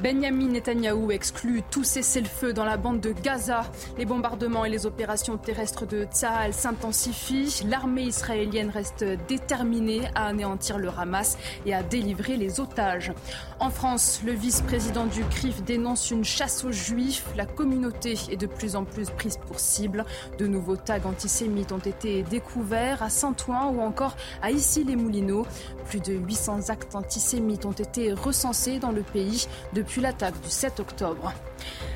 Benjamin 0.00 0.48
Netanyahou 0.48 1.12
exclut 1.12 1.62
tout 1.70 1.84
cessez-le-feu 1.84 2.52
dans 2.52 2.64
la 2.64 2.76
bande 2.76 3.00
de 3.00 3.12
Gaza. 3.12 3.70
Les 3.98 4.04
bombardements 4.04 4.64
et 4.64 4.70
les 4.70 4.86
opérations 4.86 5.36
terrestres 5.36 5.86
de 5.86 6.04
Tsahal 6.04 6.52
s'intensifient. 6.54 7.62
L'armée 7.68 8.02
israélienne 8.02 8.70
reste 8.70 9.04
déterminée 9.28 10.02
à 10.14 10.26
anéantir 10.26 10.78
le 10.78 10.88
Hamas 10.88 11.36
et 11.66 11.74
à 11.74 11.82
délivrer 11.82 12.36
les 12.36 12.58
otages. 12.58 13.12
En 13.60 13.70
France, 13.70 14.22
le 14.24 14.32
vice-président 14.32 15.06
du 15.06 15.22
CRIF 15.24 15.62
dénonce 15.62 16.10
une 16.10 16.24
chasse 16.24 16.64
aux 16.64 16.72
juifs. 16.72 17.24
La 17.36 17.46
communauté 17.46 18.16
est 18.30 18.36
de 18.36 18.46
plus 18.46 18.74
en 18.74 18.84
plus 18.84 19.10
prise 19.10 19.38
pour 19.46 19.60
cible. 19.60 20.04
De 20.38 20.46
nouveaux 20.46 20.76
tags 20.76 21.04
antisémites 21.04 21.70
ont 21.70 21.78
été 21.78 22.22
découverts 22.24 23.02
à 23.02 23.10
Saint-Ouen 23.10 23.68
ou 23.68 23.80
encore 23.80 24.16
à 24.42 24.50
Issy-les-Moulineaux. 24.50 25.46
Plus 25.86 26.00
de 26.00 26.14
800 26.14 26.70
actes 26.70 26.96
antisémites 26.96 27.66
ont 27.66 27.72
été 27.72 28.12
recensés 28.12 28.78
dans 28.78 28.90
le 28.90 29.02
pays 29.02 29.46
depuis 29.74 29.91
l'attaque 30.00 30.40
du 30.40 30.50
7 30.50 30.80
octobre. 30.80 31.32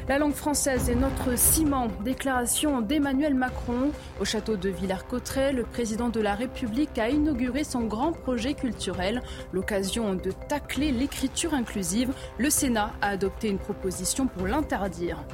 La 0.09 0.19
langue 0.19 0.35
française 0.35 0.89
est 0.89 0.95
notre 0.95 1.37
ciment. 1.37 1.89
Déclaration 2.05 2.81
d'Emmanuel 2.81 3.35
Macron. 3.35 3.91
Au 4.21 4.25
château 4.25 4.55
de 4.55 4.69
Villers-Cotterêts, 4.69 5.53
le 5.53 5.65
président 5.65 6.11
de 6.11 6.21
la 6.21 6.37
République 6.37 6.97
a 6.97 7.09
inauguré 7.09 7.65
son 7.65 7.81
grand 7.81 8.13
projet 8.13 8.55
culturel. 8.55 9.21
L'occasion 9.53 10.15
de 10.15 10.31
tacler 10.49 10.93
l'écriture 10.93 11.55
inclusive. 11.55 12.13
Le 12.39 12.51
Sénat 12.51 12.93
a 13.03 13.09
adopté 13.09 13.49
une 13.49 13.59
proposition 13.59 14.29
pour 14.29 14.47
l'interdire. 14.47 15.25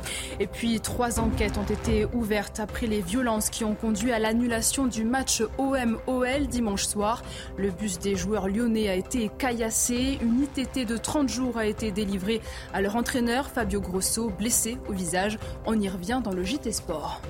Et 0.41 0.47
puis, 0.47 0.81
trois 0.81 1.21
enquêtes 1.21 1.59
ont 1.59 1.71
été 1.71 2.07
ouvertes 2.15 2.59
après 2.59 2.87
les 2.87 3.03
violences 3.03 3.51
qui 3.51 3.65
ont 3.65 3.75
conduit 3.75 4.13
à 4.13 4.19
l'annulation 4.19 4.87
du 4.87 5.05
match 5.05 5.43
OM-OL 5.59 6.47
dimanche 6.47 6.87
soir. 6.87 7.23
Le 7.59 7.71
bus 7.71 7.99
des 7.99 8.17
joueurs 8.17 8.49
lyonnais 8.49 8.89
a 8.89 8.95
été 8.95 9.31
caillassé. 9.37 10.19
Une 10.23 10.45
ITT 10.45 10.87
de 10.87 10.97
30 10.97 11.29
jours 11.29 11.59
a 11.59 11.67
été 11.67 11.91
délivrée 11.91 12.41
à 12.73 12.81
leur 12.81 12.97
entraîneur, 12.97 13.51
Fabio 13.51 13.83
Grosso, 13.83 14.31
blessé 14.31 14.62
au 14.89 14.93
visage. 14.93 15.39
On 15.67 15.79
y 15.81 15.89
revient 15.89 16.21
dans 16.23 16.33
le 16.33 16.43
JT 16.43 16.73
Sport. 16.73 17.21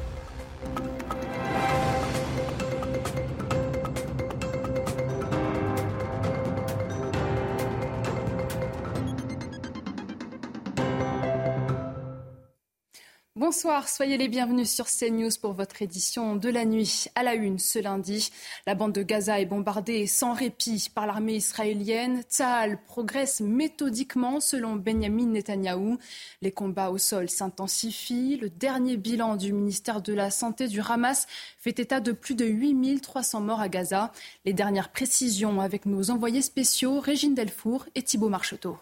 Bonsoir, 13.52 13.86
soyez 13.86 14.16
les 14.16 14.28
bienvenus 14.28 14.70
sur 14.70 14.86
CNews 14.86 15.28
pour 15.38 15.52
votre 15.52 15.82
édition 15.82 16.36
de 16.36 16.48
la 16.48 16.64
nuit. 16.64 17.08
À 17.14 17.22
la 17.22 17.34
une 17.34 17.58
ce 17.58 17.78
lundi, 17.78 18.30
la 18.66 18.74
bande 18.74 18.92
de 18.92 19.02
Gaza 19.02 19.42
est 19.42 19.44
bombardée 19.44 20.06
sans 20.06 20.32
répit 20.32 20.88
par 20.94 21.06
l'armée 21.06 21.34
israélienne. 21.34 22.22
Tsahal 22.22 22.82
progresse 22.82 23.42
méthodiquement 23.42 24.40
selon 24.40 24.76
Benjamin 24.76 25.26
Netanyahou. 25.26 25.98
Les 26.40 26.50
combats 26.50 26.88
au 26.88 26.96
sol 26.96 27.28
s'intensifient. 27.28 28.38
Le 28.38 28.48
dernier 28.48 28.96
bilan 28.96 29.36
du 29.36 29.52
ministère 29.52 30.00
de 30.00 30.14
la 30.14 30.30
Santé 30.30 30.66
du 30.66 30.80
Hamas 30.80 31.26
fait 31.58 31.78
état 31.78 32.00
de 32.00 32.12
plus 32.12 32.34
de 32.34 32.46
8300 32.46 33.42
morts 33.42 33.60
à 33.60 33.68
Gaza. 33.68 34.12
Les 34.46 34.54
dernières 34.54 34.88
précisions 34.88 35.60
avec 35.60 35.84
nos 35.84 36.10
envoyés 36.10 36.40
spéciaux 36.40 37.00
Régine 37.00 37.34
Delfour 37.34 37.84
et 37.96 38.02
Thibault 38.02 38.30
Marcheteau 38.30 38.78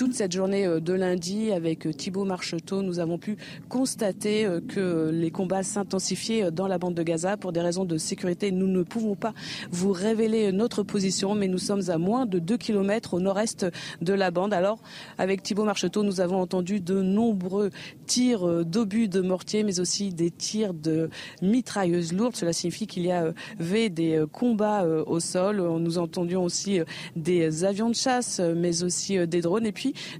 toute 0.00 0.14
cette 0.14 0.32
journée 0.32 0.64
euh, 0.64 0.80
de 0.80 0.94
lundi 0.94 1.52
avec 1.52 1.86
euh, 1.86 1.92
Thibault 1.92 2.24
Marcheteau, 2.24 2.80
nous 2.80 3.00
avons 3.00 3.18
pu 3.18 3.36
constater 3.68 4.46
euh, 4.46 4.62
que 4.66 5.10
les 5.12 5.30
combats 5.30 5.62
s'intensifiaient 5.62 6.50
dans 6.50 6.66
la 6.66 6.78
bande 6.78 6.94
de 6.94 7.02
Gaza 7.02 7.36
pour 7.36 7.52
des 7.52 7.60
raisons 7.60 7.84
de 7.84 7.98
sécurité. 7.98 8.50
Nous 8.50 8.66
ne 8.66 8.82
pouvons 8.82 9.14
pas 9.14 9.34
vous 9.70 9.92
révéler 9.92 10.52
notre 10.52 10.82
position, 10.84 11.34
mais 11.34 11.48
nous 11.48 11.58
sommes 11.58 11.90
à 11.90 11.98
moins 11.98 12.24
de 12.24 12.38
2 12.38 12.56
km 12.56 13.12
au 13.12 13.20
nord-est 13.20 13.66
de 14.00 14.14
la 14.14 14.30
bande. 14.30 14.54
Alors, 14.54 14.78
avec 15.18 15.42
Thibault 15.42 15.64
Marcheteau, 15.64 16.02
nous 16.02 16.22
avons 16.22 16.40
entendu 16.40 16.80
de 16.80 17.02
nombreux 17.02 17.68
tirs 18.06 18.64
d'obus 18.64 19.08
de 19.08 19.20
mortier, 19.20 19.64
mais 19.64 19.80
aussi 19.80 20.14
des 20.14 20.30
tirs 20.30 20.72
de 20.72 21.10
mitrailleuses 21.42 22.14
lourdes. 22.14 22.36
Cela 22.36 22.54
signifie 22.54 22.86
qu'il 22.86 23.04
y 23.04 23.12
avait 23.12 23.90
des 23.90 24.24
combats 24.32 24.86
au 24.86 25.20
sol. 25.20 25.60
Nous 25.78 25.98
entendions 25.98 26.42
aussi 26.42 26.80
des 27.16 27.64
avions 27.66 27.90
de 27.90 27.94
chasse, 27.94 28.40
mais 28.40 28.82
aussi 28.82 29.26
des 29.28 29.42
drones. 29.42 29.66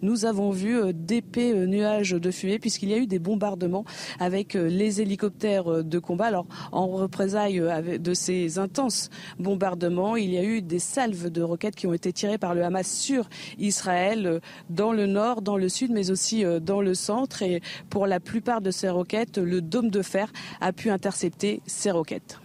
Nous 0.03 0.25
avons 0.25 0.51
vu 0.51 0.77
euh, 0.77 0.93
d'épais 0.93 1.53
euh, 1.53 1.67
nuages 1.67 2.13
de 2.13 2.31
fumée 2.31 2.59
puisqu'il 2.59 2.91
y 2.91 2.95
a 2.95 2.99
eu 2.99 3.07
des 3.07 3.19
bombardements 3.19 3.85
avec 4.19 4.57
euh, 4.57 4.69
les 4.69 5.01
hélicoptères 5.01 5.85
de 5.85 5.99
combat. 5.99 6.27
Alors, 6.27 6.47
en 6.73 6.87
représailles 6.87 7.63
de 7.99 8.15
ces 8.15 8.59
intenses 8.59 9.11
bombardements, 9.39 10.17
il 10.17 10.31
y 10.31 10.39
a 10.39 10.45
eu 10.45 10.63
des 10.63 10.79
salves 10.79 11.31
de 11.31 11.43
roquettes 11.43 11.77
qui 11.77 11.87
ont 11.87 11.95
été 11.95 12.13
tirées 12.13 12.39
par 12.39 12.55
le 12.55 12.65
Hamas 12.65 12.91
sur 12.91 13.29
Israël 13.59 14.41
dans 14.69 14.93
le 14.93 15.07
nord, 15.07 15.43
dans 15.43 15.57
le 15.57 15.69
sud, 15.69 15.91
mais 15.91 16.11
aussi 16.11 16.45
dans 16.63 16.81
le 16.81 16.95
centre. 16.95 17.43
Et 17.43 17.61
pour 17.89 18.07
la 18.07 18.21
plupart 18.21 18.61
de 18.61 18.71
ces 18.71 18.89
roquettes, 18.89 19.39
le 19.39 19.61
dôme 19.61 19.91
de 19.91 20.03
fer 20.03 20.33
a 20.61 20.73
pu 20.73 20.91
intercepter 20.91 21.63
ces 21.67 21.91
roquettes. 21.91 22.39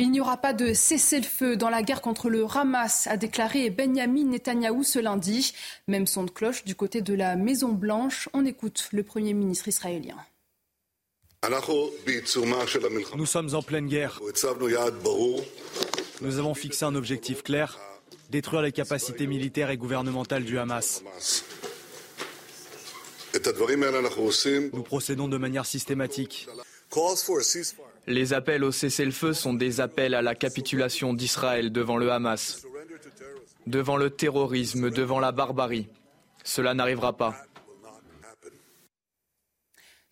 Il 0.00 0.10
n'y 0.10 0.20
aura 0.22 0.38
pas 0.38 0.54
de 0.54 0.72
cessez-le-feu 0.72 1.58
dans 1.58 1.68
la 1.68 1.82
guerre 1.82 2.00
contre 2.00 2.30
le 2.30 2.46
Hamas, 2.46 3.06
a 3.06 3.18
déclaré 3.18 3.68
Benjamin 3.68 4.24
Netanyahou 4.24 4.82
ce 4.82 4.98
lundi. 4.98 5.52
Même 5.88 6.06
son 6.06 6.24
de 6.24 6.30
cloche 6.30 6.64
du 6.64 6.74
côté 6.74 7.02
de 7.02 7.12
la 7.12 7.36
Maison-Blanche. 7.36 8.30
On 8.32 8.46
écoute 8.46 8.88
le 8.92 9.02
Premier 9.02 9.34
ministre 9.34 9.68
israélien. 9.68 10.16
Nous 13.14 13.26
sommes 13.26 13.54
en 13.54 13.60
pleine 13.60 13.88
guerre. 13.88 14.22
Nous 16.22 16.38
avons 16.38 16.54
fixé 16.54 16.84
un 16.86 16.94
objectif 16.94 17.42
clair, 17.42 17.78
détruire 18.30 18.62
les 18.62 18.72
capacités 18.72 19.26
militaires 19.26 19.68
et 19.68 19.76
gouvernementales 19.76 20.44
du 20.44 20.58
Hamas. 20.58 21.04
Nous 24.72 24.82
procédons 24.82 25.28
de 25.28 25.36
manière 25.36 25.66
systématique. 25.66 26.48
Les 28.10 28.32
appels 28.32 28.64
au 28.64 28.72
cessez-le-feu 28.72 29.32
sont 29.32 29.54
des 29.54 29.80
appels 29.80 30.14
à 30.14 30.20
la 30.20 30.34
capitulation 30.34 31.14
d'Israël 31.14 31.70
devant 31.70 31.96
le 31.96 32.10
Hamas, 32.10 32.66
devant 33.68 33.96
le 33.96 34.10
terrorisme, 34.10 34.90
devant 34.90 35.20
la 35.20 35.30
barbarie. 35.30 35.86
Cela 36.42 36.74
n'arrivera 36.74 37.16
pas. 37.16 37.36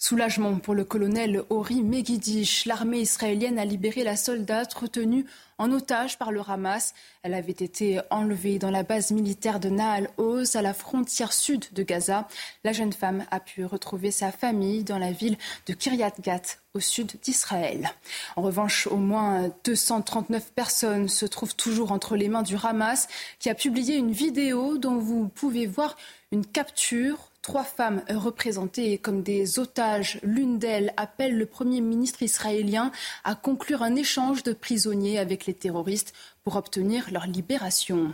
Soulagement 0.00 0.60
pour 0.60 0.76
le 0.76 0.84
colonel 0.84 1.42
Ori 1.50 1.82
Megidish. 1.82 2.66
L'armée 2.66 3.00
israélienne 3.00 3.58
a 3.58 3.64
libéré 3.64 4.04
la 4.04 4.14
soldate 4.14 4.72
retenue 4.72 5.26
en 5.58 5.72
otage 5.72 6.18
par 6.18 6.30
le 6.30 6.40
Hamas. 6.40 6.94
Elle 7.24 7.34
avait 7.34 7.50
été 7.50 8.00
enlevée 8.10 8.60
dans 8.60 8.70
la 8.70 8.84
base 8.84 9.10
militaire 9.10 9.58
de 9.58 9.68
Nahal 9.68 10.08
Oz, 10.16 10.54
à 10.54 10.62
la 10.62 10.72
frontière 10.72 11.32
sud 11.32 11.64
de 11.72 11.82
Gaza. 11.82 12.28
La 12.62 12.72
jeune 12.72 12.92
femme 12.92 13.24
a 13.32 13.40
pu 13.40 13.64
retrouver 13.64 14.12
sa 14.12 14.30
famille 14.30 14.84
dans 14.84 14.98
la 14.98 15.10
ville 15.10 15.36
de 15.66 15.72
Kiryat 15.74 16.14
Gat, 16.22 16.58
au 16.74 16.80
sud 16.80 17.14
d'Israël. 17.20 17.90
En 18.36 18.42
revanche, 18.42 18.86
au 18.86 18.98
moins 18.98 19.50
239 19.64 20.52
personnes 20.52 21.08
se 21.08 21.26
trouvent 21.26 21.56
toujours 21.56 21.90
entre 21.90 22.14
les 22.14 22.28
mains 22.28 22.44
du 22.44 22.54
Hamas, 22.62 23.08
qui 23.40 23.50
a 23.50 23.54
publié 23.56 23.96
une 23.96 24.12
vidéo 24.12 24.78
dont 24.78 24.98
vous 24.98 25.26
pouvez 25.26 25.66
voir 25.66 25.96
une 26.30 26.46
capture 26.46 27.27
Trois 27.48 27.64
femmes 27.64 28.02
représentées 28.10 28.98
comme 28.98 29.22
des 29.22 29.58
otages. 29.58 30.20
L'une 30.22 30.58
d'elles 30.58 30.92
appelle 30.98 31.38
le 31.38 31.46
Premier 31.46 31.80
ministre 31.80 32.22
israélien 32.22 32.92
à 33.24 33.34
conclure 33.34 33.82
un 33.82 33.96
échange 33.96 34.42
de 34.42 34.52
prisonniers 34.52 35.18
avec 35.18 35.46
les 35.46 35.54
terroristes 35.54 36.12
pour 36.44 36.56
obtenir 36.56 37.08
leur 37.10 37.26
libération. 37.26 38.12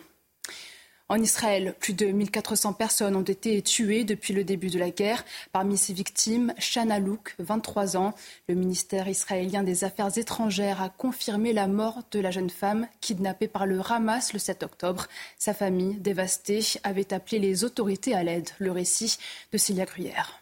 En 1.11 1.21
Israël, 1.21 1.75
plus 1.81 1.93
de 1.93 2.07
1400 2.07 2.73
personnes 2.73 3.15
ont 3.15 3.23
été 3.23 3.61
tuées 3.61 4.05
depuis 4.05 4.33
le 4.33 4.43
début 4.43 4.71
de 4.71 4.79
la 4.79 4.89
guerre. 4.89 5.23
Parmi 5.53 5.77
ces 5.77 5.93
victimes, 5.93 6.55
Shana 6.59 6.99
Louk, 6.99 7.35
23 7.39 7.99
ans. 7.99 8.15
Le 8.49 8.55
ministère 8.55 9.07
israélien 9.07 9.63
des 9.63 9.85
Affaires 9.85 10.17
étrangères 10.17 10.81
a 10.81 10.89
confirmé 10.89 11.53
la 11.53 11.67
mort 11.67 11.99
de 12.11 12.21
la 12.21 12.31
jeune 12.31 12.49
femme 12.49 12.89
kidnappée 13.03 13.49
par 13.49 13.67
le 13.67 13.81
Hamas 13.87 14.33
le 14.33 14.39
7 14.39 14.63
octobre. 14.63 15.07
Sa 15.39 15.53
famille, 15.53 15.97
dévastée, 15.97 16.63
avait 16.85 17.13
appelé 17.13 17.39
les 17.39 17.65
autorités 17.65 18.15
à 18.15 18.23
l'aide. 18.23 18.49
Le 18.59 18.73
récit 18.73 19.19
de 19.53 19.59
Célia 19.59 19.85
Gruyère. 19.85 20.41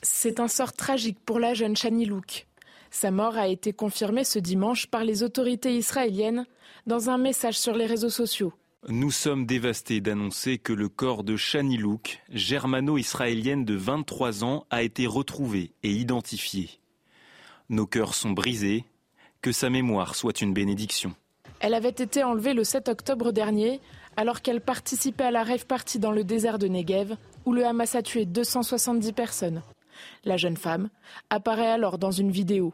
C'est 0.00 0.40
un 0.40 0.48
sort 0.48 0.72
tragique 0.72 1.18
pour 1.26 1.38
la 1.38 1.52
jeune 1.52 1.76
Shani 1.76 2.06
Louk. 2.06 2.46
Sa 2.90 3.10
mort 3.10 3.36
a 3.36 3.48
été 3.48 3.74
confirmée 3.74 4.24
ce 4.24 4.38
dimanche 4.38 4.86
par 4.86 5.04
les 5.04 5.22
autorités 5.22 5.76
israéliennes 5.76 6.46
dans 6.86 7.10
un 7.10 7.18
message 7.18 7.58
sur 7.58 7.74
les 7.74 7.86
réseaux 7.86 8.10
sociaux. 8.10 8.54
Nous 8.88 9.12
sommes 9.12 9.46
dévastés 9.46 10.00
d'annoncer 10.00 10.58
que 10.58 10.72
le 10.72 10.88
corps 10.88 11.22
de 11.22 11.36
Shani 11.36 11.76
Louk, 11.76 12.20
germano-israélienne 12.30 13.64
de 13.64 13.74
23 13.74 14.42
ans, 14.42 14.66
a 14.70 14.82
été 14.82 15.06
retrouvé 15.06 15.70
et 15.84 15.92
identifié. 15.92 16.68
Nos 17.68 17.86
cœurs 17.86 18.14
sont 18.14 18.32
brisés. 18.32 18.84
Que 19.40 19.52
sa 19.52 19.70
mémoire 19.70 20.16
soit 20.16 20.40
une 20.40 20.52
bénédiction. 20.52 21.14
Elle 21.60 21.74
avait 21.74 21.90
été 21.90 22.24
enlevée 22.24 22.54
le 22.54 22.64
7 22.64 22.88
octobre 22.88 23.32
dernier 23.32 23.80
alors 24.16 24.42
qu'elle 24.42 24.60
participait 24.60 25.24
à 25.24 25.30
la 25.30 25.44
rêve 25.44 25.66
party 25.66 26.00
dans 26.00 26.12
le 26.12 26.24
désert 26.24 26.58
de 26.58 26.66
Negev 26.66 27.16
où 27.44 27.52
le 27.52 27.64
Hamas 27.64 27.94
a 27.94 28.02
tué 28.02 28.24
270 28.24 29.12
personnes. 29.12 29.62
La 30.24 30.36
jeune 30.36 30.56
femme 30.56 30.90
apparaît 31.30 31.70
alors 31.70 31.98
dans 31.98 32.10
une 32.10 32.30
vidéo. 32.32 32.72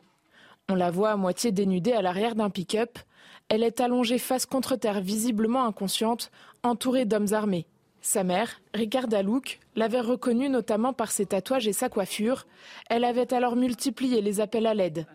On 0.70 0.74
la 0.74 0.90
voit 0.90 1.10
à 1.10 1.16
moitié 1.16 1.52
dénudée 1.52 1.92
à 1.92 2.02
l'arrière 2.02 2.34
d'un 2.34 2.50
pick-up. 2.50 2.98
Elle 3.48 3.62
est 3.62 3.80
allongée 3.80 4.18
face 4.18 4.44
contre 4.44 4.76
terre, 4.76 5.00
visiblement 5.00 5.64
inconsciente, 5.64 6.30
entourée 6.62 7.06
d'hommes 7.06 7.32
armés. 7.32 7.66
Sa 8.00 8.22
mère, 8.22 8.60
Ricarda 8.74 9.22
Louk, 9.22 9.58
l'avait 9.74 10.00
reconnue 10.00 10.48
notamment 10.48 10.92
par 10.92 11.10
ses 11.10 11.26
tatouages 11.26 11.66
et 11.66 11.72
sa 11.72 11.88
coiffure. 11.88 12.46
Elle 12.90 13.04
avait 13.04 13.32
alors 13.32 13.56
multiplié 13.56 14.20
les 14.20 14.40
appels 14.40 14.66
à 14.66 14.74
l'aide. 14.74 15.06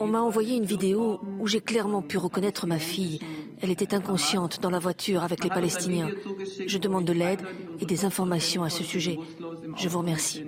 On 0.00 0.06
m'a 0.06 0.20
envoyé 0.20 0.56
une 0.56 0.64
vidéo 0.64 1.20
où 1.38 1.46
j'ai 1.46 1.60
clairement 1.60 2.02
pu 2.02 2.18
reconnaître 2.18 2.66
ma 2.66 2.78
fille. 2.78 3.20
Elle 3.60 3.70
était 3.70 3.94
inconsciente 3.94 4.60
dans 4.60 4.70
la 4.70 4.78
voiture 4.78 5.22
avec 5.22 5.44
les 5.44 5.50
Palestiniens. 5.50 6.10
Je 6.66 6.78
demande 6.78 7.04
de 7.04 7.12
l'aide 7.12 7.42
et 7.80 7.86
des 7.86 8.04
informations 8.04 8.62
à 8.62 8.70
ce 8.70 8.82
sujet. 8.82 9.18
Je 9.76 9.88
vous 9.88 9.98
remercie. 9.98 10.44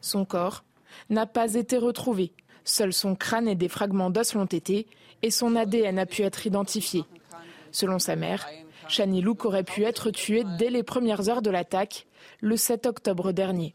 Son 0.00 0.24
corps 0.24 0.64
n'a 1.08 1.26
pas 1.26 1.54
été 1.54 1.78
retrouvé. 1.78 2.32
Seul 2.64 2.92
son 2.92 3.14
crâne 3.14 3.48
et 3.48 3.54
des 3.54 3.68
fragments 3.68 4.10
d'os 4.10 4.34
l'ont 4.34 4.44
été 4.44 4.86
et 5.22 5.30
son 5.30 5.56
ADN 5.56 5.98
a 5.98 6.06
pu 6.06 6.22
être 6.22 6.46
identifié. 6.46 7.04
Selon 7.72 7.98
sa 7.98 8.16
mère, 8.16 8.48
Shani 8.88 9.20
Louk 9.22 9.44
aurait 9.44 9.64
pu 9.64 9.84
être 9.84 10.10
tué 10.10 10.44
dès 10.58 10.70
les 10.70 10.82
premières 10.82 11.28
heures 11.28 11.42
de 11.42 11.50
l'attaque, 11.50 12.06
le 12.40 12.56
7 12.56 12.86
octobre 12.86 13.32
dernier. 13.32 13.74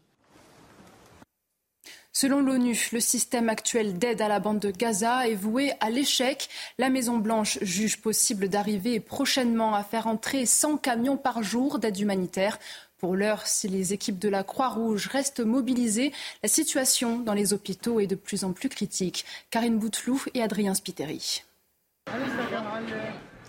Selon 2.18 2.40
l'ONU, 2.40 2.88
le 2.92 3.00
système 3.00 3.50
actuel 3.50 3.98
d'aide 3.98 4.22
à 4.22 4.28
la 4.28 4.40
bande 4.40 4.58
de 4.58 4.70
Gaza 4.70 5.28
est 5.28 5.34
voué 5.34 5.72
à 5.80 5.90
l'échec. 5.90 6.48
La 6.78 6.88
Maison-Blanche 6.88 7.58
juge 7.60 8.00
possible 8.00 8.48
d'arriver 8.48 9.00
prochainement 9.00 9.74
à 9.74 9.84
faire 9.84 10.06
entrer 10.06 10.46
100 10.46 10.78
camions 10.78 11.18
par 11.18 11.42
jour 11.42 11.78
d'aide 11.78 12.00
humanitaire. 12.00 12.58
Pour 12.98 13.14
l'heure, 13.14 13.46
si 13.46 13.68
les 13.68 13.92
équipes 13.92 14.18
de 14.18 14.30
la 14.30 14.42
Croix-Rouge 14.42 15.08
restent 15.08 15.40
mobilisées, 15.40 16.12
la 16.42 16.48
situation 16.48 17.18
dans 17.18 17.34
les 17.34 17.52
hôpitaux 17.52 18.00
est 18.00 18.06
de 18.06 18.14
plus 18.14 18.42
en 18.42 18.52
plus 18.52 18.70
critique. 18.70 19.26
Karine 19.50 19.78
Bouteloup 19.78 20.22
et 20.32 20.42
Adrien 20.42 20.72
Spiteri. 20.72 21.42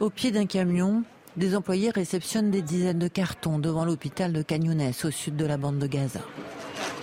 Au 0.02 0.10
pied 0.10 0.32
d'un 0.32 0.48
camion, 0.48 1.04
des 1.38 1.56
employés 1.56 1.92
réceptionnent 1.92 2.52
des 2.52 2.62
dizaines 2.62 3.00
de 3.00 3.08
cartons 3.08 3.58
devant 3.58 3.86
l'hôpital 3.86 4.34
de 4.34 4.42
Cagnones 4.42 4.92
au 5.04 5.12
sud 5.12 5.38
de 5.38 5.46
la 5.46 5.56
bande 5.56 5.80
de 5.80 5.88
Gaza. 5.88 6.20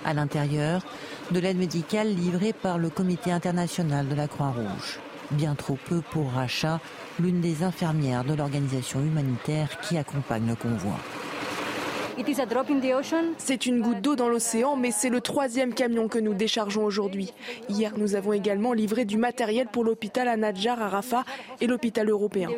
À 0.05 0.13
l'intérieur, 0.13 0.85
de 1.31 1.41
l'aide 1.41 1.57
médicale 1.57 2.15
livrée 2.15 2.53
par 2.53 2.77
le 2.77 2.91
Comité 2.91 3.33
international 3.33 4.07
de 4.07 4.15
la 4.15 4.29
Croix-Rouge. 4.29 5.01
Bien 5.31 5.55
trop 5.55 5.79
peu 5.89 6.03
pour 6.03 6.31
Racha, 6.33 6.81
l'une 7.19 7.41
des 7.41 7.63
infirmières 7.63 8.25
de 8.25 8.35
l'organisation 8.35 9.01
humanitaire 9.01 9.81
qui 9.81 9.97
accompagne 9.97 10.47
le 10.47 10.57
convoi. 10.57 10.99
C'est 13.39 13.67
une 13.67 13.81
goutte 13.83 14.01
d'eau 14.01 14.17
dans 14.17 14.29
l'océan, 14.29 14.77
mais 14.77 14.91
c'est 14.91 15.09
le 15.09 15.21
troisième 15.21 15.75
camion 15.75 16.09
que 16.09 16.19
nous 16.19 16.35
déchargeons 16.35 16.85
aujourd'hui. 16.85 17.33
Hier, 17.69 17.93
nous 17.97 18.15
avons 18.15 18.33
également 18.33 18.73
livré 18.73 19.05
du 19.05 19.17
matériel 19.17 19.67
pour 19.67 19.85
l'hôpital 19.85 20.29
à 20.29 20.37
Nadjar 20.37 20.81
à 20.81 20.89
Rafah 20.89 21.25
et 21.61 21.67
l'hôpital 21.67 22.09
européen. 22.09 22.49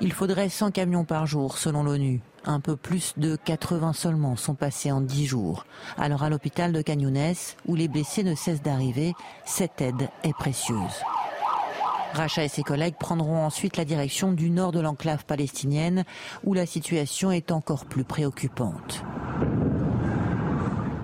Il 0.00 0.12
faudrait 0.12 0.48
100 0.48 0.70
camions 0.72 1.04
par 1.04 1.26
jour, 1.26 1.58
selon 1.58 1.82
l'ONU. 1.82 2.20
Un 2.44 2.60
peu 2.60 2.76
plus 2.76 3.14
de 3.18 3.36
80 3.36 3.92
seulement 3.92 4.36
sont 4.36 4.54
passés 4.54 4.90
en 4.90 5.00
10 5.00 5.26
jours. 5.26 5.66
Alors 5.98 6.22
à 6.22 6.30
l'hôpital 6.30 6.72
de 6.72 6.80
Cagnones, 6.82 7.34
où 7.66 7.74
les 7.74 7.88
blessés 7.88 8.24
ne 8.24 8.34
cessent 8.34 8.62
d'arriver, 8.62 9.12
cette 9.44 9.80
aide 9.80 10.08
est 10.24 10.32
précieuse. 10.32 11.02
Racha 12.12 12.44
et 12.44 12.48
ses 12.48 12.62
collègues 12.62 12.96
prendront 12.98 13.44
ensuite 13.44 13.76
la 13.76 13.84
direction 13.84 14.32
du 14.32 14.50
nord 14.50 14.72
de 14.72 14.80
l'enclave 14.80 15.24
palestinienne 15.24 16.04
où 16.44 16.54
la 16.54 16.66
situation 16.66 17.30
est 17.30 17.52
encore 17.52 17.84
plus 17.84 18.04
préoccupante. 18.04 19.04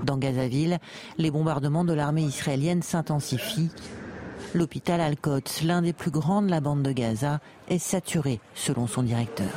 Dans 0.04 0.16
Gazaville, 0.16 0.78
les 1.18 1.30
bombardements 1.30 1.84
de 1.84 1.92
l'armée 1.92 2.22
israélienne 2.22 2.82
s'intensifient. 2.82 3.70
L'hôpital 4.54 5.00
Al-Quds, 5.00 5.64
l'un 5.64 5.82
des 5.82 5.92
plus 5.92 6.10
grands 6.10 6.42
de 6.42 6.50
la 6.50 6.60
bande 6.60 6.82
de 6.82 6.92
Gaza, 6.92 7.40
est 7.68 7.78
saturé 7.78 8.40
selon 8.54 8.86
son 8.86 9.02
directeur. 9.02 9.48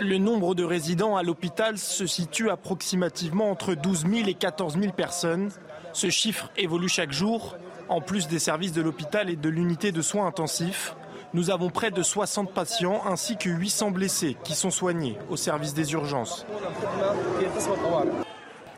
Le 0.00 0.18
nombre 0.18 0.54
de 0.54 0.64
résidents 0.64 1.16
à 1.16 1.22
l'hôpital 1.22 1.78
se 1.78 2.06
situe 2.06 2.50
approximativement 2.50 3.50
entre 3.50 3.74
12 3.74 4.06
000 4.06 4.28
et 4.28 4.34
14 4.34 4.78
000 4.78 4.92
personnes. 4.92 5.50
Ce 5.92 6.10
chiffre 6.10 6.50
évolue 6.56 6.88
chaque 6.88 7.12
jour 7.12 7.56
en 7.88 8.00
plus 8.00 8.28
des 8.28 8.38
services 8.38 8.72
de 8.72 8.82
l'hôpital 8.82 9.30
et 9.30 9.36
de 9.36 9.48
l'unité 9.48 9.92
de 9.92 10.02
soins 10.02 10.26
intensifs, 10.26 10.94
nous 11.32 11.50
avons 11.50 11.68
près 11.68 11.90
de 11.90 12.02
60 12.02 12.52
patients 12.52 13.02
ainsi 13.06 13.36
que 13.36 13.50
800 13.50 13.90
blessés 13.90 14.36
qui 14.44 14.54
sont 14.54 14.70
soignés 14.70 15.18
au 15.30 15.36
service 15.36 15.74
des 15.74 15.92
urgences. 15.92 16.46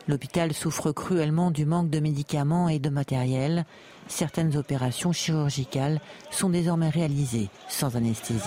L'hôpital 0.07 0.53
souffre 0.53 0.91
cruellement 0.91 1.51
du 1.51 1.65
manque 1.65 1.89
de 1.89 1.99
médicaments 1.99 2.69
et 2.69 2.79
de 2.79 2.89
matériel. 2.89 3.65
Certaines 4.07 4.55
opérations 4.57 5.11
chirurgicales 5.11 5.99
sont 6.31 6.49
désormais 6.49 6.89
réalisées 6.89 7.49
sans 7.67 7.95
anesthésie. 7.95 8.41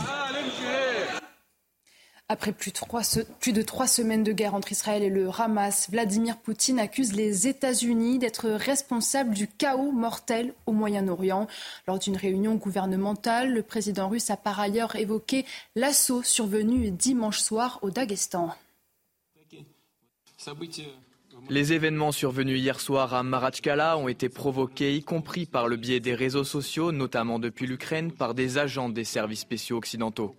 Après 2.32 2.52
plus 2.52 2.70
de, 2.70 3.62
trois, 3.62 3.88
semaines 3.88 4.22
de 4.22 4.30
guerre 4.30 4.54
entre 4.54 4.70
Israël 4.70 5.02
et 5.02 5.10
le 5.10 5.28
Hamas, 5.36 5.90
Vladimir 5.90 6.36
Poutine 6.36 6.78
accuse 6.78 7.12
les 7.12 7.48
États-Unis 7.48 8.20
d'être 8.20 8.48
responsables 8.50 9.34
du 9.34 9.48
chaos 9.48 9.90
mortel 9.90 10.54
au 10.66 10.70
Moyen-Orient. 10.70 11.48
Lors 11.88 11.98
d'une 11.98 12.16
réunion 12.16 12.54
gouvernementale, 12.54 13.52
le 13.52 13.64
président 13.64 14.08
russe 14.08 14.30
a 14.30 14.36
par 14.36 14.60
ailleurs 14.60 14.94
évoqué 14.94 15.44
l'assaut 15.74 16.22
survenu 16.22 16.92
dimanche 16.92 17.40
soir 17.40 17.80
au 17.82 17.90
Daghestan. 17.90 18.54
Les 21.48 21.72
événements 21.72 22.12
survenus 22.12 22.60
hier 22.60 22.78
soir 22.78 23.12
à 23.12 23.24
Maratchkala 23.24 23.98
ont 23.98 24.06
été 24.06 24.28
provoqués, 24.28 24.94
y 24.94 25.02
compris 25.02 25.46
par 25.46 25.66
le 25.66 25.76
biais 25.76 25.98
des 25.98 26.14
réseaux 26.14 26.44
sociaux, 26.44 26.92
notamment 26.92 27.40
depuis 27.40 27.66
l'Ukraine, 27.66 28.12
par 28.12 28.34
des 28.34 28.56
agents 28.56 28.88
des 28.88 29.02
services 29.02 29.40
spéciaux 29.40 29.78
occidentaux. 29.78 30.36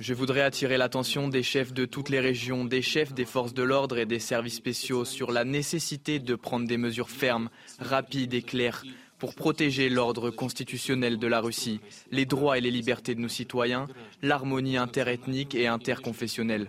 Je 0.00 0.14
voudrais 0.14 0.42
attirer 0.42 0.78
l'attention 0.78 1.28
des 1.28 1.42
chefs 1.42 1.72
de 1.72 1.84
toutes 1.84 2.08
les 2.08 2.20
régions, 2.20 2.64
des 2.64 2.82
chefs 2.82 3.12
des 3.12 3.24
forces 3.24 3.54
de 3.54 3.62
l'ordre 3.62 3.98
et 3.98 4.06
des 4.06 4.18
services 4.18 4.56
spéciaux 4.56 5.04
sur 5.04 5.30
la 5.30 5.44
nécessité 5.44 6.18
de 6.18 6.34
prendre 6.34 6.66
des 6.66 6.76
mesures 6.76 7.10
fermes, 7.10 7.50
rapides 7.78 8.34
et 8.34 8.42
claires 8.42 8.82
pour 9.18 9.36
protéger 9.36 9.88
l'ordre 9.88 10.30
constitutionnel 10.30 11.18
de 11.18 11.26
la 11.28 11.40
Russie, 11.40 11.80
les 12.10 12.26
droits 12.26 12.58
et 12.58 12.60
les 12.60 12.72
libertés 12.72 13.14
de 13.14 13.20
nos 13.20 13.28
citoyens, 13.28 13.86
l'harmonie 14.20 14.76
interethnique 14.76 15.54
et 15.54 15.68
interconfessionnelle. 15.68 16.68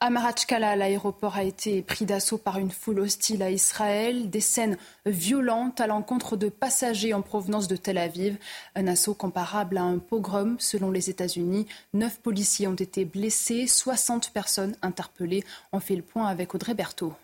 À 0.00 0.10
Marachkala, 0.10 0.76
l'aéroport 0.76 1.36
a 1.36 1.42
été 1.42 1.82
pris 1.82 2.04
d'assaut 2.04 2.38
par 2.38 2.58
une 2.58 2.70
foule 2.70 3.00
hostile 3.00 3.42
à 3.42 3.50
Israël. 3.50 4.30
Des 4.30 4.40
scènes 4.40 4.76
violentes 5.06 5.80
à 5.80 5.88
l'encontre 5.88 6.36
de 6.36 6.48
passagers 6.48 7.14
en 7.14 7.20
provenance 7.20 7.66
de 7.66 7.74
Tel 7.74 7.98
Aviv. 7.98 8.38
Un 8.76 8.86
assaut 8.86 9.14
comparable 9.14 9.76
à 9.76 9.82
un 9.82 9.98
pogrom 9.98 10.54
selon 10.60 10.92
les 10.92 11.10
États-Unis. 11.10 11.66
Neuf 11.94 12.20
policiers 12.20 12.68
ont 12.68 12.74
été 12.74 13.04
blessés, 13.04 13.66
60 13.66 14.30
personnes 14.30 14.76
interpellées. 14.82 15.42
On 15.72 15.80
fait 15.80 15.96
le 15.96 16.02
point 16.02 16.28
avec 16.28 16.54
Audrey 16.54 16.74
Berthaud. 16.74 17.14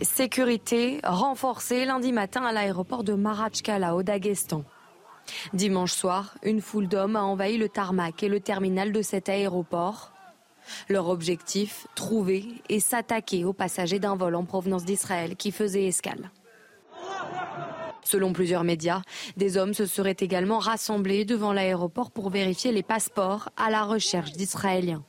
Sécurité 0.00 1.00
renforcée 1.04 1.84
lundi 1.84 2.12
matin 2.12 2.44
à 2.46 2.52
l'aéroport 2.52 3.04
de 3.04 3.12
Marachkala 3.12 3.94
au 3.94 4.02
Daghestan. 4.02 4.64
Dimanche 5.52 5.92
soir, 5.92 6.34
une 6.42 6.62
foule 6.62 6.88
d'hommes 6.88 7.16
a 7.16 7.24
envahi 7.24 7.58
le 7.58 7.68
tarmac 7.68 8.22
et 8.22 8.28
le 8.28 8.40
terminal 8.40 8.90
de 8.90 9.02
cet 9.02 9.28
aéroport. 9.28 10.11
Leur 10.88 11.08
objectif, 11.08 11.86
trouver 11.94 12.44
et 12.68 12.80
s'attaquer 12.80 13.44
aux 13.44 13.52
passagers 13.52 13.98
d'un 13.98 14.16
vol 14.16 14.34
en 14.34 14.44
provenance 14.44 14.84
d'Israël 14.84 15.36
qui 15.36 15.52
faisait 15.52 15.86
escale. 15.86 16.30
Selon 18.04 18.32
plusieurs 18.32 18.64
médias, 18.64 19.02
des 19.36 19.56
hommes 19.56 19.74
se 19.74 19.86
seraient 19.86 20.16
également 20.18 20.58
rassemblés 20.58 21.24
devant 21.24 21.52
l'aéroport 21.52 22.10
pour 22.10 22.30
vérifier 22.30 22.72
les 22.72 22.82
passeports 22.82 23.50
à 23.56 23.70
la 23.70 23.84
recherche 23.84 24.32
d'Israéliens. 24.32 25.04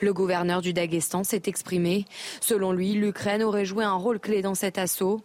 Le 0.00 0.12
gouverneur 0.12 0.60
du 0.60 0.72
Daghestan 0.72 1.24
s'est 1.24 1.42
exprimé. 1.46 2.04
Selon 2.40 2.72
lui, 2.72 2.92
l'Ukraine 2.92 3.42
aurait 3.42 3.64
joué 3.64 3.84
un 3.84 3.94
rôle 3.94 4.20
clé 4.20 4.42
dans 4.42 4.54
cet 4.54 4.78
assaut. 4.78 5.20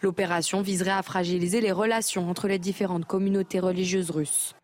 L'opération 0.00 0.60
viserait 0.62 0.90
à 0.90 1.02
fragiliser 1.02 1.60
les 1.60 1.72
relations 1.72 2.28
entre 2.30 2.48
les 2.48 2.58
différentes 2.58 3.04
communautés 3.04 3.60
religieuses 3.60 4.10
russes. 4.10 4.54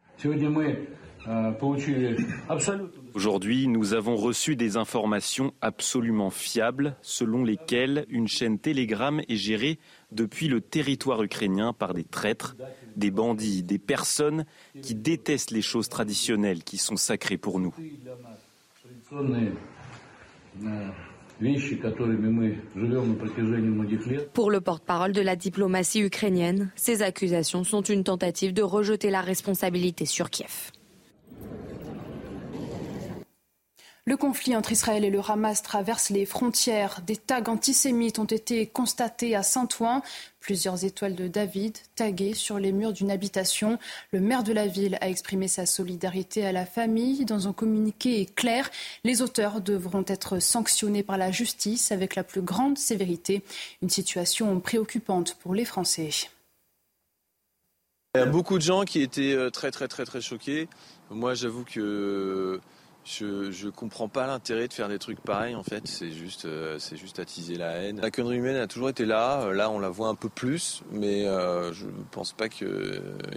Aujourd'hui, 3.15 3.69
nous 3.69 3.95
avons 3.95 4.17
reçu 4.17 4.57
des 4.57 4.77
informations 4.77 5.53
absolument 5.61 6.31
fiables 6.31 6.97
selon 7.01 7.45
lesquelles 7.45 8.07
une 8.09 8.27
chaîne 8.27 8.59
Telegram 8.59 9.21
est 9.29 9.37
gérée 9.37 9.79
depuis 10.11 10.49
le 10.49 10.61
territoire 10.61 11.23
ukrainien 11.23 11.73
par 11.73 11.95
des 11.95 12.05
traîtres, 12.05 12.57
des 12.97 13.11
bandits, 13.11 13.63
des 13.63 13.79
personnes 13.79 14.45
qui 14.83 14.95
détestent 14.95 15.53
les 15.53 15.63
choses 15.63 15.89
traditionnelles 15.89 16.65
qui 16.65 16.79
sont 16.79 16.97
sacrées 16.97 17.39
pour 17.39 17.61
nous. 17.61 17.75
Pour 24.33 24.51
le 24.51 24.61
porte-parole 24.61 25.13
de 25.13 25.21
la 25.21 25.37
diplomatie 25.37 26.01
ukrainienne, 26.01 26.71
ces 26.77 27.03
accusations 27.03 27.65
sont 27.65 27.83
une 27.83 28.05
tentative 28.05 28.53
de 28.53 28.63
rejeter 28.63 29.11
la 29.11 29.21
responsabilité 29.21 30.05
sur 30.05 30.31
Kiev. 30.31 30.73
Le 34.05 34.17
conflit 34.17 34.57
entre 34.57 34.73
Israël 34.73 35.05
et 35.05 35.11
le 35.11 35.21
Hamas 35.21 35.63
traverse 35.63 36.11
les 36.11 36.27
frontières. 36.27 37.03
Des 37.07 37.17
tags 37.17 37.45
antisémites 37.47 38.19
ont 38.19 38.25
été 38.25 38.67
constatés 38.67 39.37
à 39.37 39.45
Saint-Ouen. 39.45 40.03
Plusieurs 40.41 40.85
étoiles 40.85 41.15
de 41.15 41.29
David 41.29 41.79
taguées 41.95 42.35
sur 42.35 42.59
les 42.59 42.73
murs 42.73 42.93
d'une 42.93 43.13
habitation. 43.13 43.79
Le 44.11 44.19
maire 44.19 44.43
de 44.43 44.53
la 44.53 44.67
ville 44.67 44.99
a 45.01 45.09
exprimé 45.09 45.47
sa 45.47 45.67
solidarité 45.67 46.45
à 46.45 46.51
la 46.51 46.67
famille. 46.67 47.25
Dans 47.27 47.47
un 47.47 47.53
communiqué 47.53 48.27
clair, 48.27 48.69
les 49.05 49.23
auteurs 49.23 49.61
devront 49.61 50.05
être 50.09 50.41
sanctionnés 50.41 51.05
par 51.05 51.17
la 51.17 51.31
justice 51.31 51.93
avec 51.93 52.17
la 52.17 52.25
plus 52.25 52.43
grande 52.43 52.79
sévérité. 52.79 53.45
Une 53.83 53.91
situation 53.91 54.59
préoccupante 54.59 55.37
pour 55.37 55.55
les 55.55 55.65
Français. 55.65 56.11
Il 58.17 58.19
y 58.19 58.21
a 58.21 58.27
beaucoup 58.27 58.59
de 58.59 58.63
gens 58.63 58.85
qui 58.85 59.01
étaient 59.01 59.33
euh, 59.33 59.51
très 59.51 59.71
très 59.71 59.87
très 59.87 60.05
très 60.05 60.21
choqués. 60.21 60.69
Moi 61.09 61.35
j'avoue 61.35 61.65
que 61.65 62.61
je, 63.05 63.51
je 63.51 63.69
comprends 63.69 64.09
pas 64.09 64.27
l'intérêt 64.27 64.69
de 64.69 64.73
faire 64.73 64.89
des 64.89 64.99
trucs 64.99 65.21
pareils 65.21 65.55
en 65.57 65.65
fait, 65.65 65.87
c'est 65.87 66.13
juste, 66.13 66.45
euh, 66.45 66.79
c'est 66.79 66.97
juste 66.97 67.19
attiser 67.19 67.57
la 67.57 67.73
haine. 67.73 68.01
La 68.01 68.11
connerie 68.11 68.37
humaine 68.37 68.57
a 68.57 68.67
toujours 68.69 68.89
été 68.91 69.05
là, 69.05 69.43
euh, 69.43 69.53
là 69.53 69.71
on 69.71 69.81
la 69.81 69.89
voit 69.89 70.09
un 70.09 70.15
peu 70.15 70.29
plus, 70.29 70.83
mais 70.93 71.27
euh, 71.27 71.73
je 71.73 71.87
pense 72.13 72.33
pas 72.33 72.49
qu'il 72.49 72.69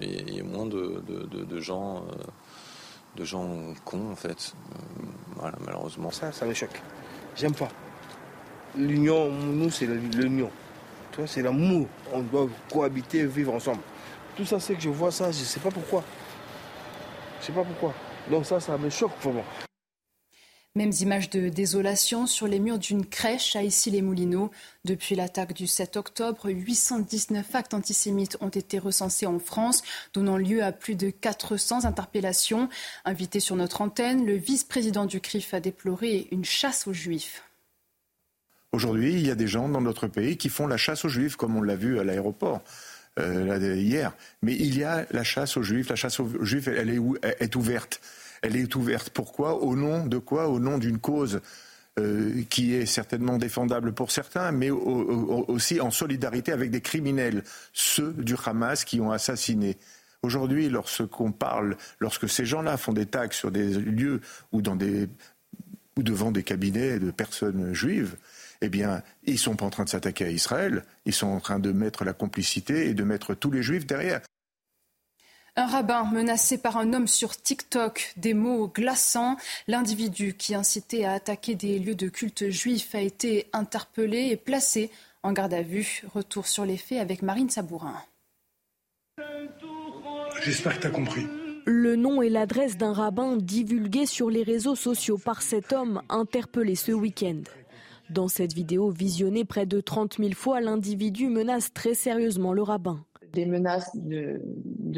y 0.02 0.38
ait 0.38 0.44
moins 0.44 0.68
de, 0.68 1.02
de, 1.08 1.60
gens, 1.60 2.06
de 3.16 3.24
gens 3.24 3.74
cons 3.84 4.12
en 4.12 4.16
fait. 4.16 4.54
voilà, 5.38 5.58
malheureusement. 5.66 6.12
Ça, 6.12 6.32
ça 6.32 6.46
me 6.46 6.54
choque. 6.54 6.82
J'aime 7.36 7.56
pas. 7.56 7.70
L'union, 8.78 9.32
nous 9.32 9.72
c'est 9.72 9.88
l'union. 9.88 10.52
Toi 11.12 11.26
c'est 11.26 11.42
l'amour. 11.42 11.88
On 12.14 12.22
doit 12.22 12.48
cohabiter, 12.72 13.26
vivre 13.26 13.54
ensemble. 13.54 13.82
Tout 14.36 14.46
ça 14.46 14.60
c'est 14.60 14.76
que 14.76 14.82
je 14.82 14.90
vois 14.90 15.12
ça, 15.12 15.32
je 15.32 15.38
sais 15.38 15.60
pas 15.60 15.72
pourquoi. 15.72 16.04
Je 17.42 17.48
sais 17.48 17.54
pas 17.54 17.64
pourquoi. 17.64 17.94
Donc 18.30 18.46
ça, 18.46 18.60
ça 18.60 18.78
me 18.78 18.90
choque 18.90 19.14
vraiment. 19.22 19.44
Mêmes 20.78 20.92
images 21.00 21.30
de 21.30 21.48
désolation 21.48 22.28
sur 22.28 22.48
les 22.48 22.60
murs 22.60 22.80
d'une 22.80 23.06
crèche 23.06 23.56
à 23.56 23.64
Issy-les-Moulineaux. 23.64 24.52
Depuis 24.84 25.16
l'attaque 25.16 25.54
du 25.54 25.68
7 25.68 25.96
octobre, 25.96 26.50
819 26.50 27.56
actes 27.56 27.74
antisémites 27.74 28.38
ont 28.42 28.50
été 28.50 28.78
recensés 28.78 29.26
en 29.26 29.40
France, 29.40 29.84
donnant 30.14 30.36
lieu 30.36 30.62
à 30.64 30.74
plus 30.74 30.96
de 30.96 31.12
400 31.12 31.86
interpellations. 31.86 32.68
Invité 33.06 33.40
sur 33.40 33.56
notre 33.56 33.80
antenne, 33.80 34.26
le 34.26 34.36
vice-président 34.36 35.06
du 35.06 35.22
CRIF 35.22 35.54
a 35.54 35.62
déploré 35.62 36.28
une 36.32 36.44
chasse 36.44 36.88
aux 36.88 36.94
juifs. 36.94 37.44
Aujourd'hui, 38.74 39.14
il 39.14 39.26
y 39.26 39.32
a 39.32 39.36
des 39.36 39.48
gens 39.48 39.70
dans 39.70 39.80
notre 39.80 40.08
pays 40.08 40.36
qui 40.36 40.50
font 40.50 40.68
la 40.68 40.76
chasse 40.76 41.06
aux 41.06 41.10
juifs, 41.10 41.38
comme 41.38 41.56
on 41.56 41.62
l'a 41.62 41.78
vu 41.78 42.02
à 42.02 42.04
l'aéroport. 42.04 42.62
Euh, 43.18 43.76
hier. 43.78 44.14
Mais 44.42 44.54
il 44.54 44.78
y 44.78 44.84
a 44.84 45.06
la 45.12 45.24
chasse 45.24 45.58
aux 45.58 45.64
juifs. 45.64 45.90
La 45.90 45.96
chasse 45.96 46.20
aux 46.20 46.44
juifs, 46.44 46.68
elle, 46.68 46.90
est, 46.90 47.56
ouverte. 47.56 48.02
Elle 48.42 48.56
est 48.56 48.76
ouverte. 48.76 49.10
Pourquoi? 49.10 49.62
Au 49.62 49.76
nom 49.76 50.06
de 50.06 50.18
quoi? 50.18 50.50
Au 50.50 50.60
nom 50.60 50.78
d'une 50.78 51.00
cause 51.00 51.40
euh, 51.98 52.44
qui 52.50 52.74
est 52.74 52.86
certainement 52.86 53.38
défendable 53.38 53.94
pour 53.94 54.12
certains, 54.12 54.52
mais 54.52 54.70
aussi 54.70 55.80
en 55.80 55.92
solidarité 55.92 56.52
avec 56.52 56.72
des 56.72 56.82
criminels, 56.82 57.44
ceux 57.72 58.14
du 58.14 58.36
Hamas 58.46 58.84
qui 58.84 59.00
ont 59.00 59.12
assassiné. 59.12 59.78
Aujourd'hui, 60.22 60.70
lorsqu'on 60.70 61.32
parle, 61.32 61.78
lorsque 62.00 62.28
ces 62.28 62.46
gens-là 62.46 62.78
font 62.78 62.94
des 62.94 63.06
tags 63.06 63.32
sur 63.32 63.52
des 63.52 63.70
lieux 63.70 64.22
ou 64.52 64.62
devant 64.62 66.32
des 66.32 66.44
cabinets 66.44 67.00
de 67.00 67.12
personnes 67.12 67.74
juives, 67.74 68.16
eh 68.62 68.70
bien, 68.70 69.02
ils 69.24 69.34
ne 69.34 69.40
sont 69.40 69.56
pas 69.56 69.66
en 69.66 69.70
train 69.70 69.84
de 69.84 69.90
s'attaquer 69.90 70.26
à 70.26 70.30
Israël, 70.30 70.84
ils 71.06 71.14
sont 71.14 71.28
en 71.28 71.40
train 71.40 71.60
de 71.60 71.72
mettre 71.72 72.04
la 72.04 72.14
complicité 72.14 72.88
et 72.88 72.94
de 72.94 73.04
mettre 73.04 73.34
tous 73.34 73.52
les 73.52 73.62
juifs 73.62 73.86
derrière. 73.86 74.22
Un 75.58 75.68
rabbin 75.68 76.04
menacé 76.04 76.58
par 76.58 76.76
un 76.76 76.92
homme 76.92 77.08
sur 77.08 77.42
TikTok, 77.42 78.14
des 78.18 78.34
mots 78.34 78.68
glaçants. 78.68 79.38
L'individu 79.68 80.34
qui 80.34 80.54
incitait 80.54 81.06
à 81.06 81.14
attaquer 81.14 81.56
des 81.56 81.80
lieux 81.80 81.96
de 81.96 82.10
culte 82.10 82.50
juifs 82.50 82.94
a 82.94 83.00
été 83.00 83.48
interpellé 83.54 84.28
et 84.32 84.36
placé 84.36 84.92
en 85.24 85.32
garde 85.32 85.54
à 85.54 85.62
vue. 85.62 86.04
Retour 86.14 86.46
sur 86.48 86.66
les 86.66 86.76
faits 86.76 87.00
avec 87.00 87.22
Marine 87.22 87.50
Sabourin. 87.50 87.96
J'espère 90.44 90.76
que 90.76 90.82
tu 90.82 90.88
as 90.88 90.92
compris. 90.92 91.26
Le 91.66 91.96
nom 91.96 92.22
et 92.22 92.30
l'adresse 92.30 92.76
d'un 92.76 92.92
rabbin 92.92 93.38
divulgués 93.38 94.06
sur 94.06 94.30
les 94.30 94.44
réseaux 94.44 94.76
sociaux 94.76 95.18
par 95.18 95.42
cet 95.42 95.72
homme 95.72 96.02
interpellé 96.10 96.76
ce 96.76 96.92
week-end. 96.92 97.42
Dans 98.10 98.28
cette 98.28 98.54
vidéo 98.54 98.90
visionnée 98.90 99.46
près 99.46 99.66
de 99.66 99.82
30 99.82 100.18
000 100.20 100.32
fois, 100.34 100.62
l'individu 100.62 101.28
menace 101.28 101.74
très 101.74 101.96
sérieusement 101.96 102.54
le 102.54 102.62
rabbin. 102.62 103.04
Des 103.34 103.46
menaces 103.46 103.90
de, 103.96 104.42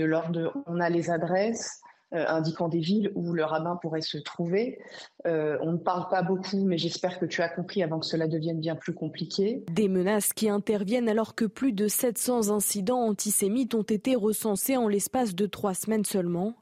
l'ordre 0.03 0.31
de 0.31 0.49
on 0.65 0.79
a 0.79 0.89
les 0.89 1.09
adresses, 1.09 1.81
euh, 2.13 2.25
indiquant 2.27 2.67
des 2.67 2.79
villes 2.79 3.11
où 3.15 3.33
le 3.33 3.43
rabbin 3.43 3.77
pourrait 3.81 4.01
se 4.01 4.17
trouver. 4.17 4.79
Euh, 5.25 5.57
on 5.61 5.71
ne 5.73 5.77
parle 5.77 6.09
pas 6.09 6.21
beaucoup, 6.21 6.63
mais 6.65 6.77
j'espère 6.77 7.17
que 7.17 7.25
tu 7.25 7.41
as 7.41 7.49
compris 7.49 7.81
avant 7.81 7.99
que 7.99 8.05
cela 8.05 8.27
devienne 8.27 8.59
bien 8.59 8.75
plus 8.75 8.93
compliqué. 8.93 9.63
Des 9.71 9.87
menaces 9.87 10.33
qui 10.33 10.49
interviennent 10.49 11.09
alors 11.09 11.33
que 11.33 11.45
plus 11.45 11.73
de 11.73 11.87
700 11.87 12.49
incidents 12.49 13.01
antisémites 13.01 13.73
ont 13.73 13.83
été 13.83 14.15
recensés 14.15 14.77
en 14.77 14.87
l'espace 14.87 15.33
de 15.33 15.45
trois 15.47 15.73
semaines 15.73 16.05
seulement. 16.05 16.55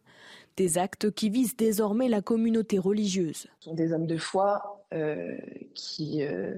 Des 0.57 0.77
actes 0.77 1.11
qui 1.11 1.29
visent 1.29 1.57
désormais 1.57 2.07
la 2.07 2.21
communauté 2.21 2.79
religieuse. 2.79 3.47
Ce 3.59 3.69
sont 3.69 3.73
des 3.73 3.91
hommes 3.91 4.07
de 4.07 4.17
foi 4.17 4.84
euh, 4.95 5.35
qui 5.73 6.19
ne 6.19 6.25
euh, 6.25 6.53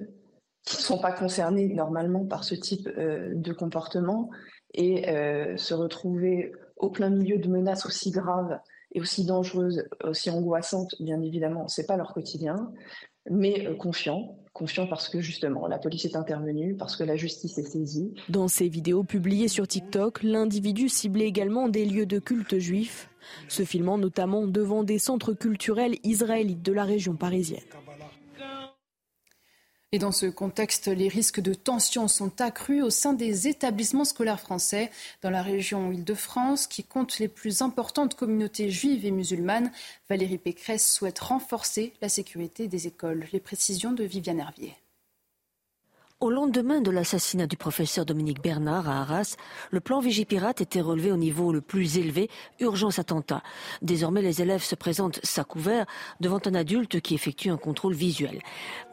sont 0.65 0.99
pas 0.99 1.11
concernés 1.11 1.67
normalement 1.69 2.25
par 2.25 2.43
ce 2.43 2.53
type 2.53 2.87
euh, 2.97 3.33
de 3.33 3.51
comportement 3.51 4.29
et 4.73 5.05
se 5.57 5.73
retrouver 5.73 6.51
au 6.75 6.91
plein 6.91 7.09
milieu 7.09 7.39
de 7.39 7.47
menaces 7.47 7.87
aussi 7.87 8.11
graves 8.11 8.59
et 8.91 9.01
aussi 9.01 9.25
dangereuses, 9.25 9.87
aussi 10.03 10.29
angoissantes, 10.29 10.93
bien 10.99 11.19
évidemment, 11.21 11.67
ce 11.67 11.81
n'est 11.81 11.87
pas 11.87 11.97
leur 11.97 12.13
quotidien, 12.13 12.71
mais 13.27 13.75
confiants, 13.77 14.37
confiants 14.53 14.85
parce 14.85 15.09
que 15.09 15.19
justement 15.19 15.65
la 15.65 15.79
police 15.79 16.05
est 16.05 16.15
intervenue, 16.15 16.75
parce 16.75 16.95
que 16.95 17.03
la 17.03 17.15
justice 17.15 17.57
est 17.57 17.63
saisie. 17.63 18.13
Dans 18.29 18.47
ces 18.47 18.67
vidéos 18.67 19.03
publiées 19.03 19.47
sur 19.47 19.67
TikTok, 19.67 20.21
l'individu 20.21 20.89
ciblait 20.89 21.27
également 21.27 21.69
des 21.69 21.85
lieux 21.85 22.05
de 22.05 22.19
culte 22.19 22.59
juifs 22.59 23.09
se 23.47 23.63
filmant 23.63 23.97
notamment 23.97 24.45
devant 24.47 24.83
des 24.83 24.99
centres 24.99 25.33
culturels 25.33 25.95
israélites 26.03 26.61
de 26.61 26.73
la 26.73 26.83
région 26.83 27.15
parisienne. 27.15 27.63
Et 29.93 29.99
dans 29.99 30.11
ce 30.11 30.25
contexte, 30.25 30.87
les 30.87 31.07
risques 31.07 31.39
de 31.39 31.53
tension 31.53 32.09
sont 32.09 32.41
accrus 32.41 32.83
au 32.83 32.89
sein 32.89 33.13
des 33.13 33.47
établissements 33.47 34.03
scolaires 34.03 34.41
français. 34.41 34.91
Dans 35.21 35.29
la 35.29 35.41
région 35.41 35.93
Île-de-France, 35.93 36.67
qui 36.67 36.83
compte 36.83 37.19
les 37.19 37.29
plus 37.29 37.61
importantes 37.61 38.15
communautés 38.15 38.69
juives 38.69 39.05
et 39.05 39.11
musulmanes, 39.11 39.71
Valérie 40.09 40.39
Pécresse 40.39 40.93
souhaite 40.93 41.19
renforcer 41.19 41.93
la 42.01 42.09
sécurité 42.09 42.67
des 42.67 42.85
écoles. 42.85 43.27
Les 43.31 43.39
précisions 43.39 43.93
de 43.93 44.03
Viviane 44.03 44.39
Hervier. 44.39 44.75
Au 46.19 46.31
lendemain 46.31 46.81
de 46.81 46.89
l'assassinat 46.89 47.45
du 47.45 47.57
professeur 47.57 48.03
Dominique 48.03 48.41
Bernard 48.41 48.89
à 48.89 49.01
Arras, 49.01 49.35
le 49.69 49.79
plan 49.79 49.99
Vigipirate 49.99 50.61
était 50.61 50.81
relevé 50.81 51.11
au 51.11 51.15
niveau 51.15 51.53
le 51.53 51.61
plus 51.61 51.99
élevé, 51.99 52.27
urgence 52.59 52.97
attentat. 52.97 53.43
Désormais, 53.83 54.23
les 54.23 54.41
élèves 54.41 54.63
se 54.63 54.73
présentent 54.73 55.19
sac 55.23 55.55
ouvert 55.55 55.85
devant 56.19 56.39
un 56.47 56.55
adulte 56.55 57.01
qui 57.01 57.13
effectue 57.13 57.51
un 57.51 57.57
contrôle 57.57 57.93
visuel. 57.93 58.41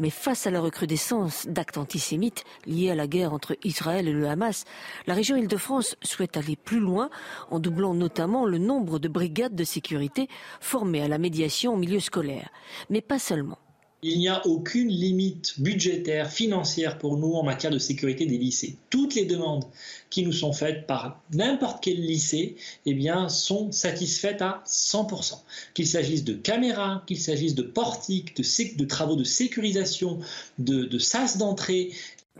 Mais 0.00 0.10
face 0.10 0.46
à 0.46 0.50
la 0.50 0.60
recrudescence 0.60 1.46
d'actes 1.46 1.78
antisémites 1.78 2.44
liés 2.66 2.90
à 2.90 2.94
la 2.94 3.06
guerre 3.06 3.32
entre 3.32 3.56
Israël 3.64 4.06
et 4.06 4.12
le 4.12 4.28
Hamas, 4.28 4.66
la 5.06 5.14
région 5.14 5.36
Île-de-France 5.36 5.96
souhaite 6.02 6.36
aller 6.36 6.56
plus 6.56 6.80
loin 6.80 7.08
en 7.50 7.58
doublant 7.58 7.94
notamment 7.94 8.44
le 8.44 8.58
nombre 8.58 8.98
de 8.98 9.08
brigades 9.08 9.54
de 9.54 9.64
sécurité 9.64 10.28
formées 10.60 11.00
à 11.00 11.08
la 11.08 11.16
médiation 11.16 11.72
au 11.72 11.78
milieu 11.78 12.00
scolaire. 12.00 12.50
Mais 12.90 13.00
pas 13.00 13.18
seulement. 13.18 13.56
Il 14.06 14.18
n'y 14.18 14.28
a 14.28 14.46
aucune 14.46 14.88
limite 14.88 15.58
budgétaire, 15.58 16.30
financière 16.30 16.98
pour 16.98 17.16
nous 17.16 17.32
en 17.32 17.42
matière 17.42 17.72
de 17.72 17.78
sécurité 17.78 18.26
des 18.26 18.36
lycées. 18.36 18.76
Toutes 18.90 19.14
les 19.14 19.24
demandes 19.24 19.64
qui 20.10 20.22
nous 20.22 20.32
sont 20.32 20.52
faites 20.52 20.86
par 20.86 21.22
n'importe 21.32 21.82
quel 21.82 22.02
lycée 22.02 22.56
eh 22.84 22.92
bien, 22.92 23.30
sont 23.30 23.72
satisfaites 23.72 24.42
à 24.42 24.62
100%. 24.66 25.40
Qu'il 25.72 25.86
s'agisse 25.86 26.22
de 26.22 26.34
caméras, 26.34 27.02
qu'il 27.06 27.18
s'agisse 27.18 27.54
de 27.54 27.62
portiques, 27.62 28.36
de, 28.36 28.84
travaux 28.84 29.16
de 29.16 29.24
sécurisation, 29.24 30.18
de, 30.58 30.84
de 30.84 30.98
sas 30.98 31.38
d'entrée, 31.38 31.90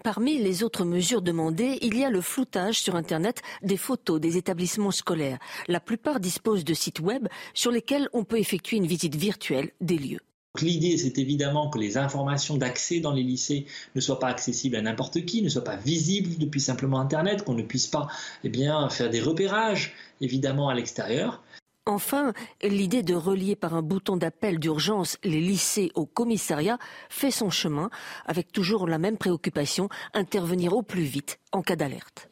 Parmi 0.02 0.36
les 0.36 0.64
autres 0.64 0.84
mesures 0.84 1.22
demandées, 1.22 1.78
il 1.80 1.96
y 1.96 2.04
a 2.04 2.10
le 2.10 2.20
floutage 2.20 2.78
sur 2.78 2.94
Internet 2.94 3.40
des 3.62 3.78
photos 3.78 4.20
des 4.20 4.36
établissements 4.36 4.90
scolaires. 4.90 5.38
La 5.66 5.80
plupart 5.80 6.20
disposent 6.20 6.64
de 6.64 6.74
sites 6.74 7.00
web 7.00 7.26
sur 7.54 7.70
lesquels 7.70 8.10
on 8.12 8.24
peut 8.24 8.38
effectuer 8.38 8.76
une 8.76 8.86
visite 8.86 9.14
virtuelle 9.14 9.70
des 9.80 9.96
lieux. 9.96 10.20
L'idée, 10.62 10.96
c'est 10.98 11.18
évidemment 11.18 11.68
que 11.68 11.80
les 11.80 11.98
informations 11.98 12.56
d'accès 12.56 13.00
dans 13.00 13.12
les 13.12 13.24
lycées 13.24 13.66
ne 13.96 14.00
soient 14.00 14.20
pas 14.20 14.28
accessibles 14.28 14.76
à 14.76 14.82
n'importe 14.82 15.24
qui, 15.24 15.42
ne 15.42 15.48
soient 15.48 15.64
pas 15.64 15.74
visibles 15.74 16.38
depuis 16.38 16.60
simplement 16.60 17.00
Internet, 17.00 17.42
qu'on 17.42 17.54
ne 17.54 17.62
puisse 17.62 17.88
pas 17.88 18.06
eh 18.44 18.52
faire 18.90 19.10
des 19.10 19.20
repérages, 19.20 19.94
évidemment, 20.20 20.68
à 20.68 20.74
l'extérieur. 20.74 21.42
Enfin, 21.86 22.32
l'idée 22.62 23.02
de 23.02 23.14
relier 23.14 23.56
par 23.56 23.74
un 23.74 23.82
bouton 23.82 24.16
d'appel 24.16 24.60
d'urgence 24.60 25.18
les 25.24 25.40
lycées 25.40 25.90
au 25.96 26.06
commissariat 26.06 26.78
fait 27.10 27.32
son 27.32 27.50
chemin, 27.50 27.90
avec 28.24 28.52
toujours 28.52 28.86
la 28.86 28.98
même 28.98 29.18
préoccupation, 29.18 29.88
intervenir 30.14 30.74
au 30.74 30.82
plus 30.82 31.02
vite 31.02 31.40
en 31.50 31.62
cas 31.62 31.76
d'alerte. 31.76 32.30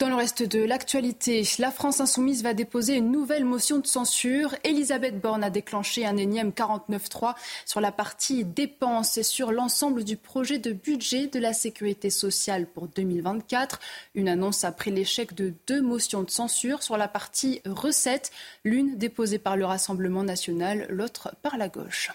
Dans 0.00 0.08
le 0.08 0.14
reste 0.14 0.42
de 0.42 0.62
l'actualité, 0.62 1.46
la 1.58 1.70
France 1.70 2.00
insoumise 2.00 2.42
va 2.42 2.54
déposer 2.54 2.94
une 2.96 3.12
nouvelle 3.12 3.44
motion 3.44 3.78
de 3.78 3.86
censure. 3.86 4.54
Elisabeth 4.64 5.20
Borne 5.20 5.44
a 5.44 5.50
déclenché 5.50 6.06
un 6.06 6.16
énième 6.16 6.52
49.3 6.52 7.34
sur 7.66 7.82
la 7.82 7.92
partie 7.92 8.44
dépenses 8.44 9.18
et 9.18 9.22
sur 9.22 9.52
l'ensemble 9.52 10.02
du 10.02 10.16
projet 10.16 10.58
de 10.58 10.72
budget 10.72 11.26
de 11.26 11.38
la 11.38 11.52
sécurité 11.52 12.08
sociale 12.08 12.66
pour 12.66 12.88
2024. 12.88 13.78
Une 14.14 14.30
annonce 14.30 14.64
après 14.64 14.90
l'échec 14.90 15.34
de 15.34 15.52
deux 15.66 15.82
motions 15.82 16.22
de 16.22 16.30
censure 16.30 16.82
sur 16.82 16.96
la 16.96 17.08
partie 17.08 17.60
recettes, 17.66 18.30
l'une 18.64 18.96
déposée 18.96 19.38
par 19.38 19.58
le 19.58 19.66
Rassemblement 19.66 20.22
national, 20.22 20.86
l'autre 20.88 21.34
par 21.42 21.58
la 21.58 21.68
gauche. 21.68 22.10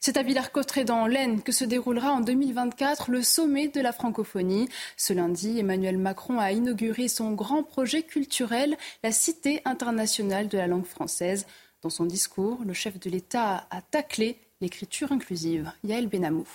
C'est 0.00 0.16
à 0.16 0.22
Villers-Cotterêts 0.22 0.84
dans 0.84 1.08
l'Aisne 1.08 1.42
que 1.42 1.50
se 1.50 1.64
déroulera 1.64 2.12
en 2.12 2.20
2024 2.20 3.10
le 3.10 3.20
sommet 3.20 3.66
de 3.66 3.80
la 3.80 3.92
francophonie. 3.92 4.68
Ce 4.96 5.12
lundi, 5.12 5.58
Emmanuel 5.58 5.98
Macron 5.98 6.38
a 6.38 6.52
inauguré 6.52 7.08
son 7.08 7.32
grand 7.32 7.64
projet 7.64 8.04
culturel, 8.04 8.76
la 9.02 9.10
Cité 9.10 9.60
internationale 9.64 10.46
de 10.46 10.56
la 10.56 10.68
langue 10.68 10.86
française. 10.86 11.46
Dans 11.82 11.90
son 11.90 12.04
discours, 12.04 12.60
le 12.64 12.74
chef 12.74 13.00
de 13.00 13.10
l'État 13.10 13.66
a 13.70 13.82
taclé 13.82 14.38
l'écriture 14.60 15.10
inclusive. 15.10 15.72
Yael 15.82 16.06
Benamou. 16.06 16.46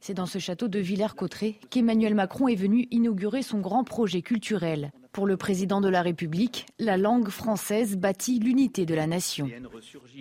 C'est 0.00 0.14
dans 0.14 0.26
ce 0.26 0.38
château 0.38 0.68
de 0.68 0.78
Villers-Cotterêts 0.78 1.58
qu'Emmanuel 1.70 2.14
Macron 2.14 2.46
est 2.46 2.54
venu 2.54 2.86
inaugurer 2.92 3.42
son 3.42 3.58
grand 3.58 3.82
projet 3.82 4.22
culturel. 4.22 4.92
Pour 5.16 5.26
le 5.26 5.38
président 5.38 5.80
de 5.80 5.88
la 5.88 6.02
République, 6.02 6.66
la 6.78 6.98
langue 6.98 7.30
française 7.30 7.96
bâtit 7.96 8.38
l'unité 8.38 8.84
de 8.84 8.94
la 8.94 9.06
nation. 9.06 9.48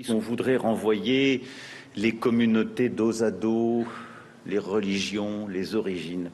On 0.08 0.20
voudrait 0.20 0.56
renvoyer 0.56 1.44
les 1.98 2.16
communautés 2.16 2.88
dos 2.88 3.22
à 3.22 3.30
dos, 3.30 3.84
les 4.46 4.58
religions, 4.58 5.50
les 5.50 5.76
origines. 5.76 6.32